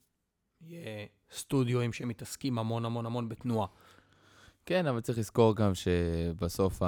[0.61, 3.67] יהיה סטודיואים שמתעסקים המון המון המון בתנועה.
[4.67, 6.83] כן, אבל צריך לזכור גם שבסוף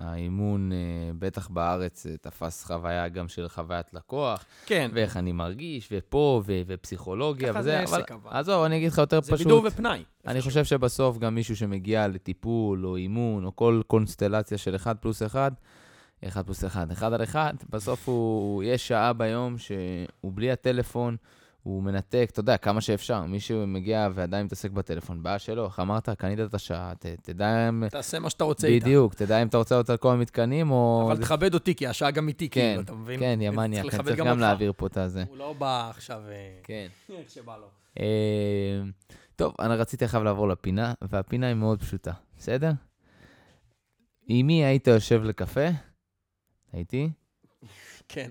[0.00, 0.76] האימון, אה,
[1.18, 6.60] בטח בארץ, אה, תפס חוויה גם של חוויית לקוח, כן, ואיך אני מרגיש, ופה, ו-
[6.66, 8.00] ופסיכולוגיה ככה וזה, זה אבל...
[8.02, 8.30] עסק, אבל.
[8.30, 9.46] עזוב, אני אגיד לך יותר זה פשוט.
[9.46, 10.04] בידור ופנאי.
[10.26, 10.50] אני איפשהו.
[10.50, 15.52] חושב שבסוף גם מישהו שמגיע לטיפול, או אימון, או כל קונסטלציה של 1 פלוס 1,
[16.28, 21.16] 1 פלוס 1, 1 על 1, בסוף הוא, יש שעה ביום שהוא בלי הטלפון,
[21.62, 23.24] הוא מנתק, אתה יודע, כמה שאפשר.
[23.24, 27.88] מישהו מגיע ועדיין מתעסק בטלפון, בעיה שלו, איך אמרת, קנית את השעה, ת, תדע אם...
[27.88, 28.86] תעשה מה שאתה רוצה איתה.
[28.86, 31.02] בדיוק, תדע אם אתה רוצה אותה על כל המתקנים, או...
[31.06, 33.20] אבל תכבד אותי, כי השעה גם איתי, כן, כאילו, אתה מבין?
[33.20, 34.38] כן, יא מניאק, אני צריך גם גם.
[34.38, 35.24] להעביר פה את הזה.
[35.28, 36.86] הוא לא בא עכשיו אה, כן.
[37.18, 37.66] איך שבא לו.
[38.00, 38.82] אה,
[39.36, 42.72] טוב, אני רציתי עכשיו לעבור לפינה, והפינה היא מאוד פשוטה, בסדר?
[44.28, 45.68] עם מי היית יושב לקפה?
[46.72, 47.10] הייתי.
[48.08, 48.30] כן.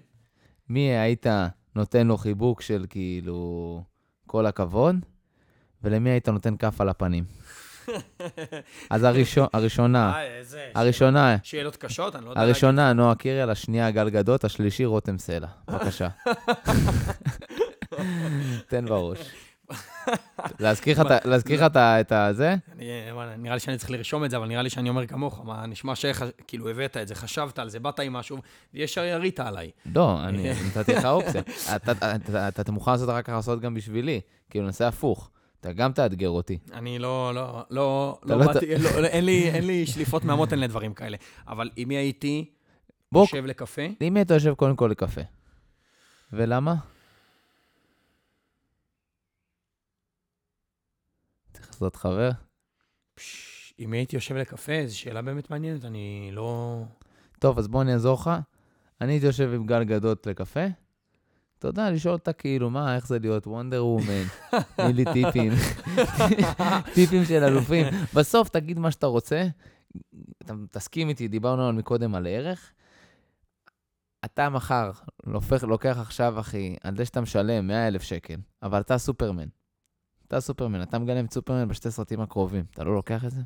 [0.70, 1.26] מי היית
[1.75, 3.84] נותן לו חיבוק של כאילו
[4.27, 4.95] כל הכבוד?
[5.84, 7.23] ולמי היית נותן כף על הפנים?
[8.89, 9.03] אז
[9.53, 10.69] הראשונה, איזה...
[10.75, 12.41] הראשונה, שאלות קשות, אני לא יודע.
[12.41, 15.47] הראשונה, נועה קירל, השנייה, גל גדות, השלישי, רותם סלע.
[15.67, 16.07] בבקשה.
[18.69, 19.19] תן בראש.
[20.60, 21.01] להזכיר
[21.65, 22.55] לך את הזה?
[23.38, 25.41] נראה לי שאני צריך לרשום את זה, אבל נראה לי שאני אומר כמוך.
[25.45, 28.38] מה, נשמע שכאילו הבאת את זה, חשבת על זה, באת עם משהו,
[28.73, 29.71] וישר ירית עליי.
[29.95, 31.41] לא, אני נתתי לך אופציה.
[31.75, 34.21] אתה- מוכן לעשות אחר כך לעשות גם בשבילי.
[34.49, 35.29] כאילו, נעשה הפוך.
[35.62, 36.57] אתה גם תאתגר אותי.
[36.73, 40.93] אני לא, לא, לא, לא לא- באתי, לא, אין לי- אין לי שליפות מהמותן לדברים
[40.93, 41.17] כאלה.
[41.47, 42.45] אבל עם מי הייתי
[43.15, 43.81] יושב לקפה?
[43.99, 45.21] עם מי אתה יושב קודם כל לקפה?
[46.34, 46.75] ולמה?
[51.82, 52.30] לעשות חבר?
[53.15, 54.74] פש, מי הייתי יושב לקפה?
[54.86, 56.82] זו שאלה באמת מעניינת, אני לא...
[57.39, 58.32] טוב, אז בוא אני אעזור לך.
[59.02, 60.65] אני הייתי יושב עם גל גדות לקפה.
[61.60, 64.24] אתה יודע, לשאול אותה כאילו, מה, איך זה להיות וונדר וומן?
[64.76, 65.52] תני לי טיפים.
[66.94, 67.86] טיפים של אלופים.
[68.13, 69.48] בסוף תגיד מה שאתה רוצה.
[70.41, 72.72] אתה תסכים איתי, דיברנו על מקודם על ערך.
[74.26, 74.91] אתה מחר
[75.63, 79.48] לוקח עכשיו, אחי, על זה שאתה משלם 100 אלף שקל, אבל אתה סופרמן.
[80.32, 82.63] אתה סופרמן, אתה מגלם את סופרמן בשתי סרטים הקרובים.
[82.74, 83.41] אתה לא לוקח את זה?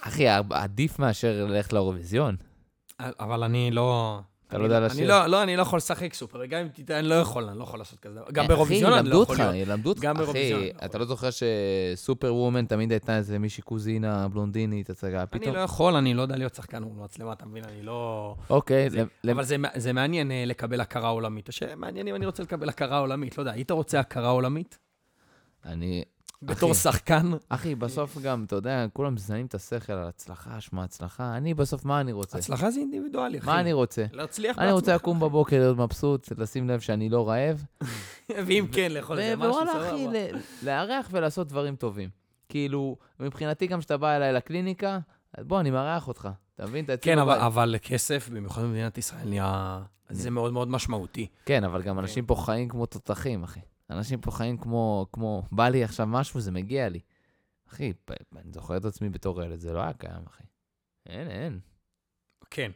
[0.06, 2.36] אחי, עדיף מאשר ללכת לאירוויזיון.
[3.00, 4.20] אבל אני לא...
[4.52, 5.08] אתה לא אני- יודע אני לשיר.
[5.08, 7.62] לא, לא, אני לא יכול לשחק סופר, גם אם תיתן, אני לא יכול, אני לא
[7.62, 8.24] יכול לעשות כזה דבר.
[8.32, 9.68] גם אחי, באירוויזיון אני לא ילמדו יכול אותך, להיות.
[9.68, 10.00] ילמדו אותך.
[10.02, 14.28] גם באירוויזיון אחי, אני לא אתה לא זוכר שסופר וומן תמיד הייתה איזה מישהי קוזינה
[14.28, 15.54] בלונדינית, הצגה, אני פתאום...
[15.54, 17.64] לא יכול, אני לא יודע להיות שחקן מצלמה, אתה מבין?
[17.64, 18.34] אני לא...
[18.50, 18.88] אוקיי,
[19.32, 19.44] אבל
[19.76, 21.48] זה, מעניין אה, לקבל הכרה עולמית.
[21.76, 23.38] מעניין אם אני רוצה לקבל הכרה עולמית.
[23.38, 24.78] לא יודע, היית רוצה הכרה עולמית?
[25.64, 26.02] אני...
[26.42, 26.80] בתור אחי.
[26.80, 27.30] שחקן?
[27.48, 31.36] אחי, בסוף גם, אתה יודע, כולם מזיינים את השכל על הצלחה, שמע הצלחה.
[31.36, 32.38] אני בסוף, מה אני רוצה?
[32.38, 33.46] הצלחה זה אינדיבידואלי, אחי.
[33.46, 34.04] מה אני רוצה?
[34.12, 35.02] להצליח אני רוצה בעצמך.
[35.02, 37.64] לקום בבוקר, להיות מבסוט, לשים לב שאני לא רעב.
[38.46, 40.18] ואם כן, לאכול איזה משהו, ווואלה, אחי, סבבה.
[40.18, 42.08] ל- לארח ולעשות דברים טובים.
[42.48, 44.98] כאילו, מבחינתי גם כשאתה בא אליי לקליניקה,
[45.38, 46.28] בוא, אני מארח אותך.
[46.54, 46.84] אתה מבין?
[46.84, 49.82] אתה כן, אבל, כסף, במיוחד במדינת ישראל, נהיה...
[50.10, 51.26] זה מאוד מאוד משמעותי.
[51.46, 53.60] כן, אבל גם אנשים פה חיים כמו תותחים, אחי.
[53.92, 57.00] אנשים פה חיים כמו, כמו, בא לי עכשיו משהו, זה מגיע לי.
[57.68, 57.92] אחי,
[58.36, 60.44] אני זוכר את עצמי בתור ילד, זה לא היה קיים, אחי.
[61.06, 61.60] אין, אין.
[62.50, 62.70] כן.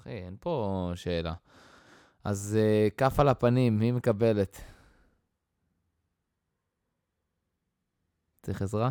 [0.00, 1.34] אחי, אין פה שאלה.
[2.24, 4.60] אז uh, כף על הפנים, מי מקבלת?
[8.42, 8.90] צריך עזרה?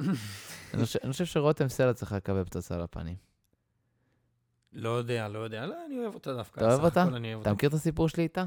[0.74, 3.16] אני, חושב, אני חושב שרותם סלע צריכה לקבל פצצה על הפנים.
[4.72, 5.66] לא יודע, לא יודע.
[5.66, 6.60] לא, אני אוהב אותה דווקא.
[6.60, 7.04] אתה אוהב אותה?
[7.40, 7.52] אתה.
[7.52, 8.44] מכיר את הסיפור שלי איתה?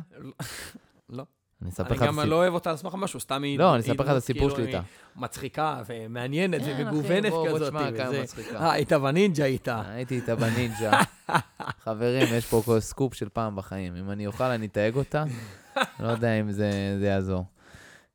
[1.09, 1.25] לא.
[1.61, 2.19] אני אספר אני לך את גם.
[2.19, 3.59] לא אוהב אותה על סמך משהו, סתם היא...
[3.59, 4.81] לא, אני אספר לך את הסיפור כאילו שלי איתה.
[5.15, 7.61] מצחיקה ומעניינת אחי, ומגוונת כזאת.
[7.61, 8.57] תשמע כמה וזה- מצחיקה.
[8.59, 9.81] אה, היית בנינג'ה איתה.
[9.87, 10.91] הייתי איתה בנינג'ה.
[11.83, 13.95] חברים, יש פה סקופ של פעם בחיים.
[13.95, 15.23] אם אני אוכל, אני אתייג אותה.
[15.99, 16.69] לא יודע אם זה
[17.01, 17.45] יעזור.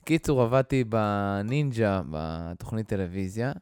[0.04, 3.52] קיצור, עבדתי בנינג'ה, בתוכנית טלוויזיה,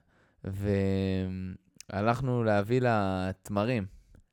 [1.93, 3.87] והלכנו להביא לה תמרים,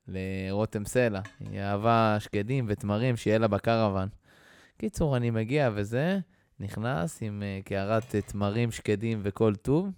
[0.08, 1.19] לרותם סלע.
[1.39, 4.08] היא אהבה שקדים ותמרים, שיהיה לה בקרוון.
[4.77, 6.19] קיצור, אני מגיע וזה,
[6.59, 9.89] נכנס עם אה, קערת אה, תמרים, שקדים וכל טוב,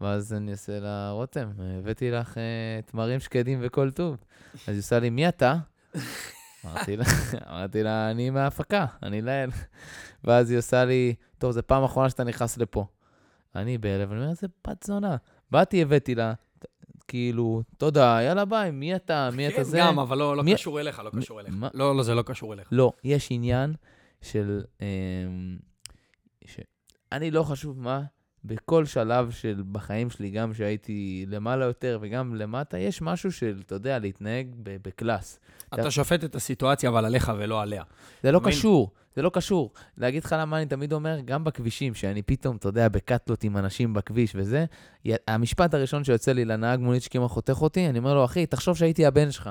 [0.00, 2.42] ואז אני עושה לה, רותם, הבאתי לך אה,
[2.86, 4.16] תמרים, שקדים וכל טוב.
[4.54, 5.54] אז היא עושה לי, מי אתה?
[6.64, 7.04] אמרתי לה,
[7.50, 9.50] אמרתי לה, אני מההפקה, אני לאל.
[10.24, 12.86] ואז היא עושה לי, טוב, זו פעם אחרונה שאתה נכנס לפה.
[13.56, 15.16] אני בהלב, אני אומר, איזה בת זונה.
[15.50, 16.32] באתי, הבאתי לה,
[17.08, 19.78] כאילו, תודה, יאללה ביי, מי אתה, מי אתה כן, זה?
[19.78, 21.54] גם, אבל לא לא מי- קשור אליך, לא מי- קשור אליך.
[21.56, 21.68] מה?
[21.74, 22.68] לא, לא, זה לא קשור אליך.
[22.72, 23.74] לא, יש עניין
[24.22, 24.62] של...
[24.80, 25.56] אמ,
[26.44, 26.60] ש...
[27.12, 28.02] אני לא חשוב מה,
[28.44, 33.74] בכל שלב של בחיים שלי, גם שהייתי למעלה יותר וגם למטה, יש משהו של, אתה
[33.74, 35.40] יודע, להתנהג ב class.
[35.74, 37.82] אתה שופט את הסיטואציה, אבל עליך ולא עליה.
[38.22, 38.52] זה לא מבין?
[38.52, 39.72] קשור, זה לא קשור.
[39.96, 43.94] להגיד לך למה אני תמיד אומר, גם בכבישים, שאני פתאום, אתה יודע, בקטטות עם אנשים
[43.94, 44.64] בכביש וזה,
[45.28, 49.06] המשפט הראשון שיוצא לי לנהג מונית שכמעט חותך אותי, אני אומר לו, אחי, תחשוב שהייתי
[49.06, 49.50] הבן שלך.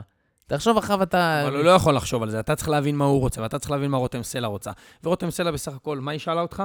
[0.52, 1.44] תחשוב אחריו אתה...
[1.48, 3.72] אבל הוא לא יכול לחשוב על זה, אתה צריך להבין מה הוא רוצה, ואתה צריך
[3.72, 4.72] להבין מה רותם סלע רוצה.
[5.04, 6.64] ורותם סלע בסך הכל, מה היא שאלה אותך?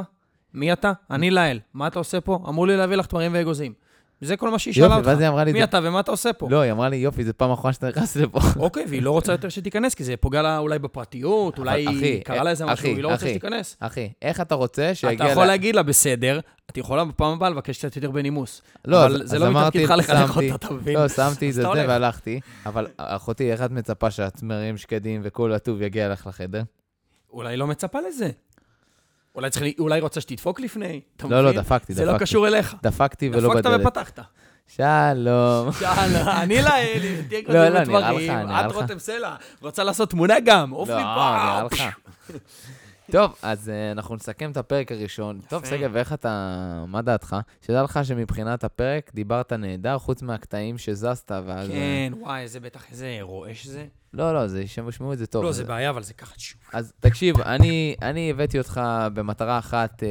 [0.54, 0.92] מי אתה?
[1.10, 1.60] אני לאל.
[1.74, 2.38] מה אתה עושה פה?
[2.48, 3.72] אמרו לי להביא לך תמרים ואגוזים.
[4.20, 5.06] זה כל מה שהיא שאלה יופי, אותך.
[5.08, 6.48] ואז היא אמרה לי, מי אתה ומה אתה עושה פה?
[6.50, 8.38] לא, היא אמרה לי, יופי, זו פעם אחרונה שאתה נכנס לפה.
[8.56, 12.42] אוקיי, והיא לא רוצה יותר שתיכנס, כי זה פוגע לה אולי בפרטיות, אולי היא קרה
[12.42, 13.28] לה איזה משהו, היא לא רוצה.
[13.28, 13.76] שתיכנס.
[13.80, 15.26] אחי, איך אתה רוצה אתה שיגיע...
[15.26, 18.62] יכול ל- להגיד לה, בסדר, את יכולה בפעם הבאה לבקש קצת יותר בנימוס.
[18.84, 20.94] לא, אבל זה לא מתפקידך לחנך אותה, אתה מבין?
[20.96, 21.84] לא, שמתי את זה אתה.
[21.88, 26.62] והלכתי, אבל אחותי, איך את מצפה שהתמרים שקדים וכל הטוב יגיע לך לחדר?
[27.30, 28.30] אולי לא מצפה לזה.
[29.36, 31.60] אולי צריך, לי- אולי רוצה שתדפוק לפני, אתה לא, לא, מבין?
[31.62, 32.24] דפקתי, זה לא דפקתי.
[32.24, 32.74] קשור אליך.
[32.82, 33.80] דפקתי ולא דפקת בדלת.
[33.86, 34.18] ופתחת.
[34.68, 35.72] שלום.
[35.80, 38.12] שאלה, אני לאלי, תהיה לא, כזה לא, נראה.
[38.12, 38.72] לך, נראה את.
[38.72, 41.76] רותם סלע, רוצה לעשות תמונה גם, עוף לא, לי נראה פה.
[41.76, 41.82] לך.
[43.12, 45.40] טוב, אז אה, אנחנו נסכם את הפרק הראשון.
[45.48, 45.76] טוב, יפה.
[45.76, 47.36] שגב, איך אתה, מה דעתך?
[47.62, 51.70] שתדע לך שמבחינת הפרק דיברת נהדר, חוץ מהקטעים שזזת, ואז...
[51.70, 53.86] אה, כן, וואי, איזה בטח, איזה רועש זה.
[54.12, 55.44] לא, לא, זה, שישמעו את זה טוב.
[55.44, 56.34] לא, זה בעיה, אבל זה ככה.
[56.72, 58.80] אז תקשיב, אני, אני הבאתי אותך
[59.14, 60.08] במטרה אחת, אה,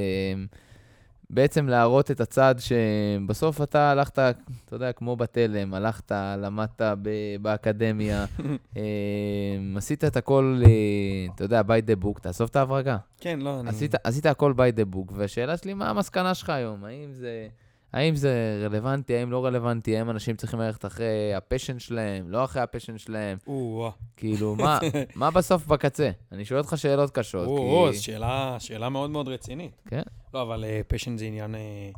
[1.29, 4.35] בעצם להראות את הצד שבסוף אתה הלכת, אתה
[4.75, 8.25] יודע, כמו בתלם, הלכת, למדת ב- באקדמיה,
[8.77, 8.83] אה,
[9.77, 12.97] עשית את הכל, אה, אתה יודע, by the book, תאסוף את ההברגה.
[13.19, 13.69] כן, לא, אני...
[13.69, 16.83] עשית, עשית הכל by the book, והשאלה שלי, מה המסקנה שלך היום?
[16.83, 17.47] האם זה,
[17.95, 22.43] האם זה רלוונטי, האם לא רלוונטי, האם אנשים צריכים ללכת אחרי ה passion שלהם, לא
[22.43, 23.37] אחרי ה passion שלהם?
[24.17, 24.79] כאילו, מה,
[25.15, 26.11] מה בסוף בקצה?
[26.31, 27.97] אני שואל אותך שאלות קשות, או, כי...
[27.97, 29.81] שאלה, שאלה מאוד מאוד רצינית.
[29.87, 30.01] כן.
[30.33, 31.89] לא, אבל passion זה עניין, אה,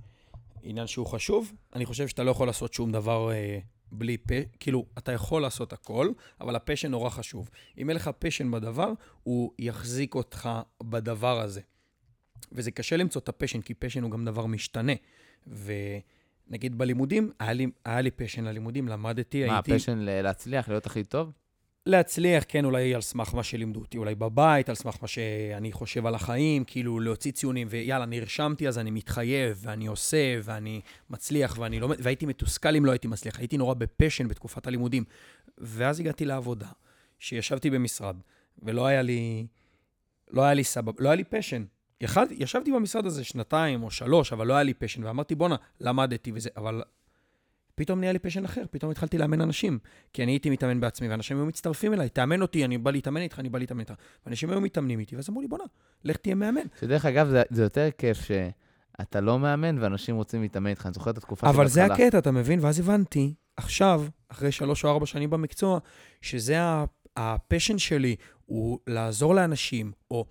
[0.63, 1.53] עניין שהוא חשוב.
[1.75, 3.59] אני חושב שאתה לא יכול לעשות שום דבר אה,
[3.91, 4.31] בלי פ...
[4.59, 6.09] כאילו, אתה יכול לעשות הכל,
[6.41, 7.49] אבל ה passion נורא חשוב.
[7.77, 8.91] אם אין לך passion בדבר,
[9.23, 10.49] הוא יחזיק אותך
[10.83, 11.61] בדבר הזה.
[12.51, 14.93] וזה קשה למצוא את ה passion, כי passion הוא גם דבר משתנה.
[15.47, 19.73] ונגיד בלימודים, היה לי, היה לי passion ללימודים, למדתי, מה, הייתי...
[19.73, 21.31] ה passion ל- להצליח, להיות הכי טוב?
[21.85, 26.05] להצליח, כן, אולי על סמך מה שלימדו אותי, אולי בבית, על סמך מה שאני חושב
[26.05, 31.79] על החיים, כאילו להוציא ציונים, ויאללה, נרשמתי, אז אני מתחייב, ואני עושה, ואני מצליח, ואני
[31.79, 33.39] לומד, והייתי מתוסכל אם לא הייתי מצליח.
[33.39, 35.03] הייתי נורא ב passion בתקופת הלימודים.
[35.57, 36.67] ואז הגעתי לעבודה,
[37.19, 38.15] שישבתי במשרד,
[38.63, 39.47] ולא היה לי,
[40.31, 41.63] לא היה לי סבב, לא היה לי passion.
[42.01, 46.31] יחד, ישבתי במשרד הזה שנתיים או שלוש, אבל לא היה לי passion, ואמרתי, בואנה, למדתי
[46.35, 46.81] וזה, אבל
[47.75, 49.79] פתאום נהיה לי passion אחר, פתאום התחלתי לאמן אנשים.
[50.13, 53.39] כי אני הייתי מתאמן בעצמי, ואנשים היו מצטרפים אליי, תאמן אותי, אני בא להתאמן איתך,
[53.39, 53.93] אני בא להתאמן איתך.
[54.25, 55.63] ואנשים היו מתאמנים איתי, ואז אמרו לי, בואנה,
[56.03, 56.61] לך תהיה מאמן.
[56.79, 60.85] שדרך אגב, זה, זה יותר כיף שאתה לא מאמן ואנשים רוצים להתאמן איתך.
[60.85, 61.85] אני זוכר את התקופה אבל זה.
[61.85, 62.59] הקטע, אתה מבין?
[62.61, 65.79] ואז הבנתי, עכשיו, אחרי שלוש או ארבע שנים במקצוע,
[66.21, 66.57] שזה
[67.17, 70.25] ה passion שלי, הוא לעזור לאנשים, או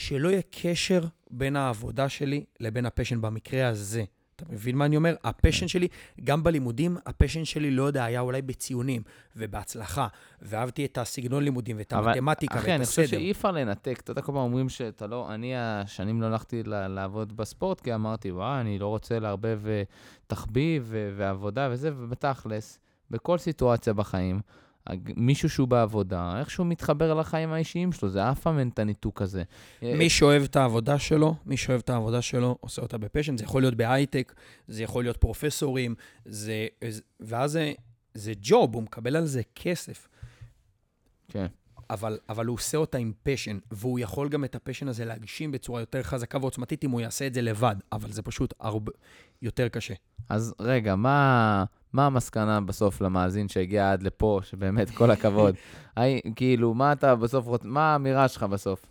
[0.00, 4.04] שלא יהיה קשר בין העבודה שלי לבין ה passion במקרה הזה.
[4.36, 5.14] אתה מבין מה אני אומר?
[5.24, 5.88] ה passion שלי,
[6.24, 9.02] גם בלימודים, ה passion שלי, לא יודע, היה אולי בציונים
[9.36, 10.06] ובהצלחה,
[10.42, 13.18] ואהבתי את הסגנון לימודים ואת אבל, המתמטיקה אחי, ואת אני חושב הסדר.
[13.18, 14.00] שאי אפשר לנתק.
[14.04, 15.34] אתה יודע, כל פעם אומרים שאתה לא...
[15.34, 19.82] אני השנים לא הלכתי לעבוד בספורט, כי אמרתי, וואי, אני לא רוצה לערבב אה,
[20.26, 22.78] תחביב ו- ועבודה וזה, ובתכלס,
[23.10, 24.40] בכל סיטואציה בחיים,
[25.16, 29.42] מישהו שהוא בעבודה, איכשהו מתחבר לחיים האישיים שלו, זה אף פעם אין את הניתוק הזה.
[29.82, 33.36] אה, מי שאוהב את העבודה שלו, מי שאוהב את העבודה שלו, עושה אותה בפשן.
[33.36, 34.34] זה יכול להיות בהייטק,
[34.68, 36.66] זה יכול להיות פרופסורים, זה,
[37.20, 37.72] ואז זה,
[38.14, 40.08] זה ג'וב, הוא מקבל על זה כסף.
[41.28, 41.46] כן.
[41.90, 45.52] אבל, אבל הוא עושה אותה עם passion, והוא יכול גם את ה passion הזה להגשים
[45.52, 48.92] בצורה יותר חזקה ועוצמתית אם הוא יעשה את זה לבד, אבל זה פשוט הרבה
[49.42, 49.94] יותר קשה.
[50.28, 55.54] אז רגע, מה, מה המסקנה בסוף למאזין שהגיע עד לפה, שבאמת, כל הכבוד?
[55.96, 57.60] הי, כאילו, מה אתה בסוף רוצ...
[57.64, 58.86] מה האמירה שלך בסוף?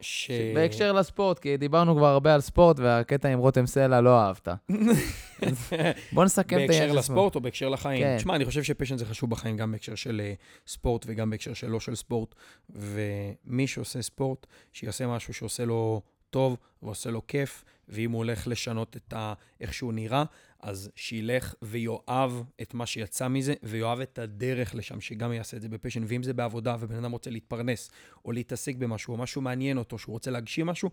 [0.00, 0.30] ש...
[0.54, 4.48] בהקשר לספורט, כי דיברנו כבר הרבה על ספורט, והקטע עם רותם סלע לא אהבת.
[6.12, 8.02] בוא נסכם את בהקשר העניין של לספורט או בהקשר לחיים?
[8.02, 8.16] כן.
[8.16, 10.32] תשמע, אני חושב שפשן זה חשוב בחיים, גם בהקשר של אה,
[10.66, 12.34] ספורט וגם בהקשר של לא של ספורט.
[12.70, 18.96] ומי שעושה ספורט, שיעשה משהו שעושה לו טוב ועושה לו כיף, ואם הוא הולך לשנות
[18.96, 19.32] את ה...
[19.60, 20.24] איך שהוא נראה,
[20.64, 25.68] אז שילך ויאהב את מה שיצא מזה, ויאהב את הדרך לשם, שגם יעשה את זה
[25.68, 26.04] בפשן.
[26.06, 27.90] ואם זה בעבודה ובן אדם רוצה להתפרנס,
[28.24, 30.90] או להתעסק במשהו, או משהו מעניין אותו, שהוא רוצה להגשים משהו,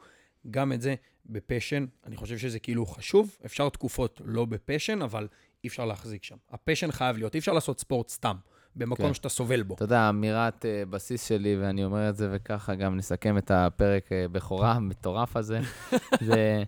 [0.51, 1.85] גם את זה בפשן.
[2.05, 3.37] אני חושב שזה כאילו חשוב.
[3.45, 5.27] אפשר תקופות לא בפשן, אבל
[5.63, 6.37] אי אפשר להחזיק שם.
[6.49, 8.35] הפשן חייב להיות, אי אפשר לעשות ספורט סתם,
[8.75, 9.13] במקום כן.
[9.13, 9.75] שאתה סובל בו.
[9.75, 14.05] אתה יודע, אמירת uh, בסיס שלי, ואני אומר את זה וככה גם נסכם את הפרק
[14.05, 15.59] uh, בכורה המטורף הזה,
[16.27, 16.63] זה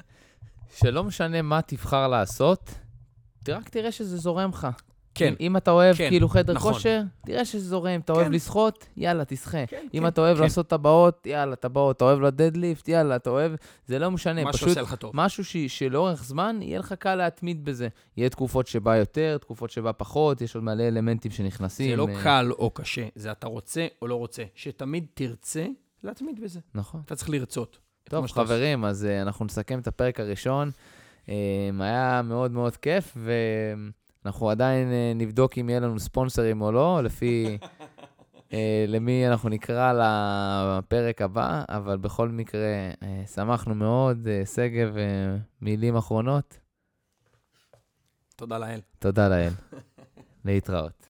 [0.76, 2.72] שלא משנה מה תבחר לעשות,
[3.52, 4.68] רק תראה שזה זורם לך.
[5.16, 5.28] כן.
[5.28, 6.74] אם, אם אתה אוהב כן, כאילו חדר נכון.
[6.74, 8.00] כושר, תראה שזה זורם.
[8.00, 8.32] אתה אוהב כן.
[8.32, 9.66] לשחות, יאללה, תשחה.
[9.66, 10.44] כן, אם כן, אתה אוהב כן.
[10.44, 11.98] לעשות טבעות, יאללה, טבעות.
[11.98, 13.52] אתה אוהב לדדליפט, יאללה, אתה אוהב...
[13.88, 15.12] זה לא משנה, מה פשוט שעושה לך טוב.
[15.14, 15.58] משהו ש...
[15.58, 17.88] שלאורך זמן יהיה לך קל להתמיד בזה.
[18.18, 21.90] יהיה תקופות שבה יותר, תקופות שבה פחות, יש עוד מלא אלמנטים שנכנסים.
[21.90, 24.44] זה לא אה, קל או קשה, זה אתה רוצה או לא רוצה.
[24.56, 25.66] שתמיד תרצה
[26.04, 26.60] להתמיד בזה.
[26.76, 27.02] נכון.
[27.06, 27.78] אתה צריך לרצות.
[28.10, 28.34] טוב, עושה.
[28.36, 30.72] חברים, אז uh, אנחנו נסכם את הפרק הראשון.
[31.26, 31.30] Um,
[31.80, 33.18] היה מאוד מאוד כיף,
[34.26, 38.54] ואנחנו עדיין uh, נבדוק אם יהיה לנו ספונסרים או לא, לפי uh,
[38.94, 44.28] למי אנחנו נקרא לפרק הבא, אבל בכל מקרה, uh, שמחנו מאוד.
[44.56, 44.96] שגב,
[45.62, 46.58] מילים אחרונות?
[48.36, 48.80] תודה לאל.
[49.00, 49.52] תודה לאל.
[50.46, 50.94] להתראות.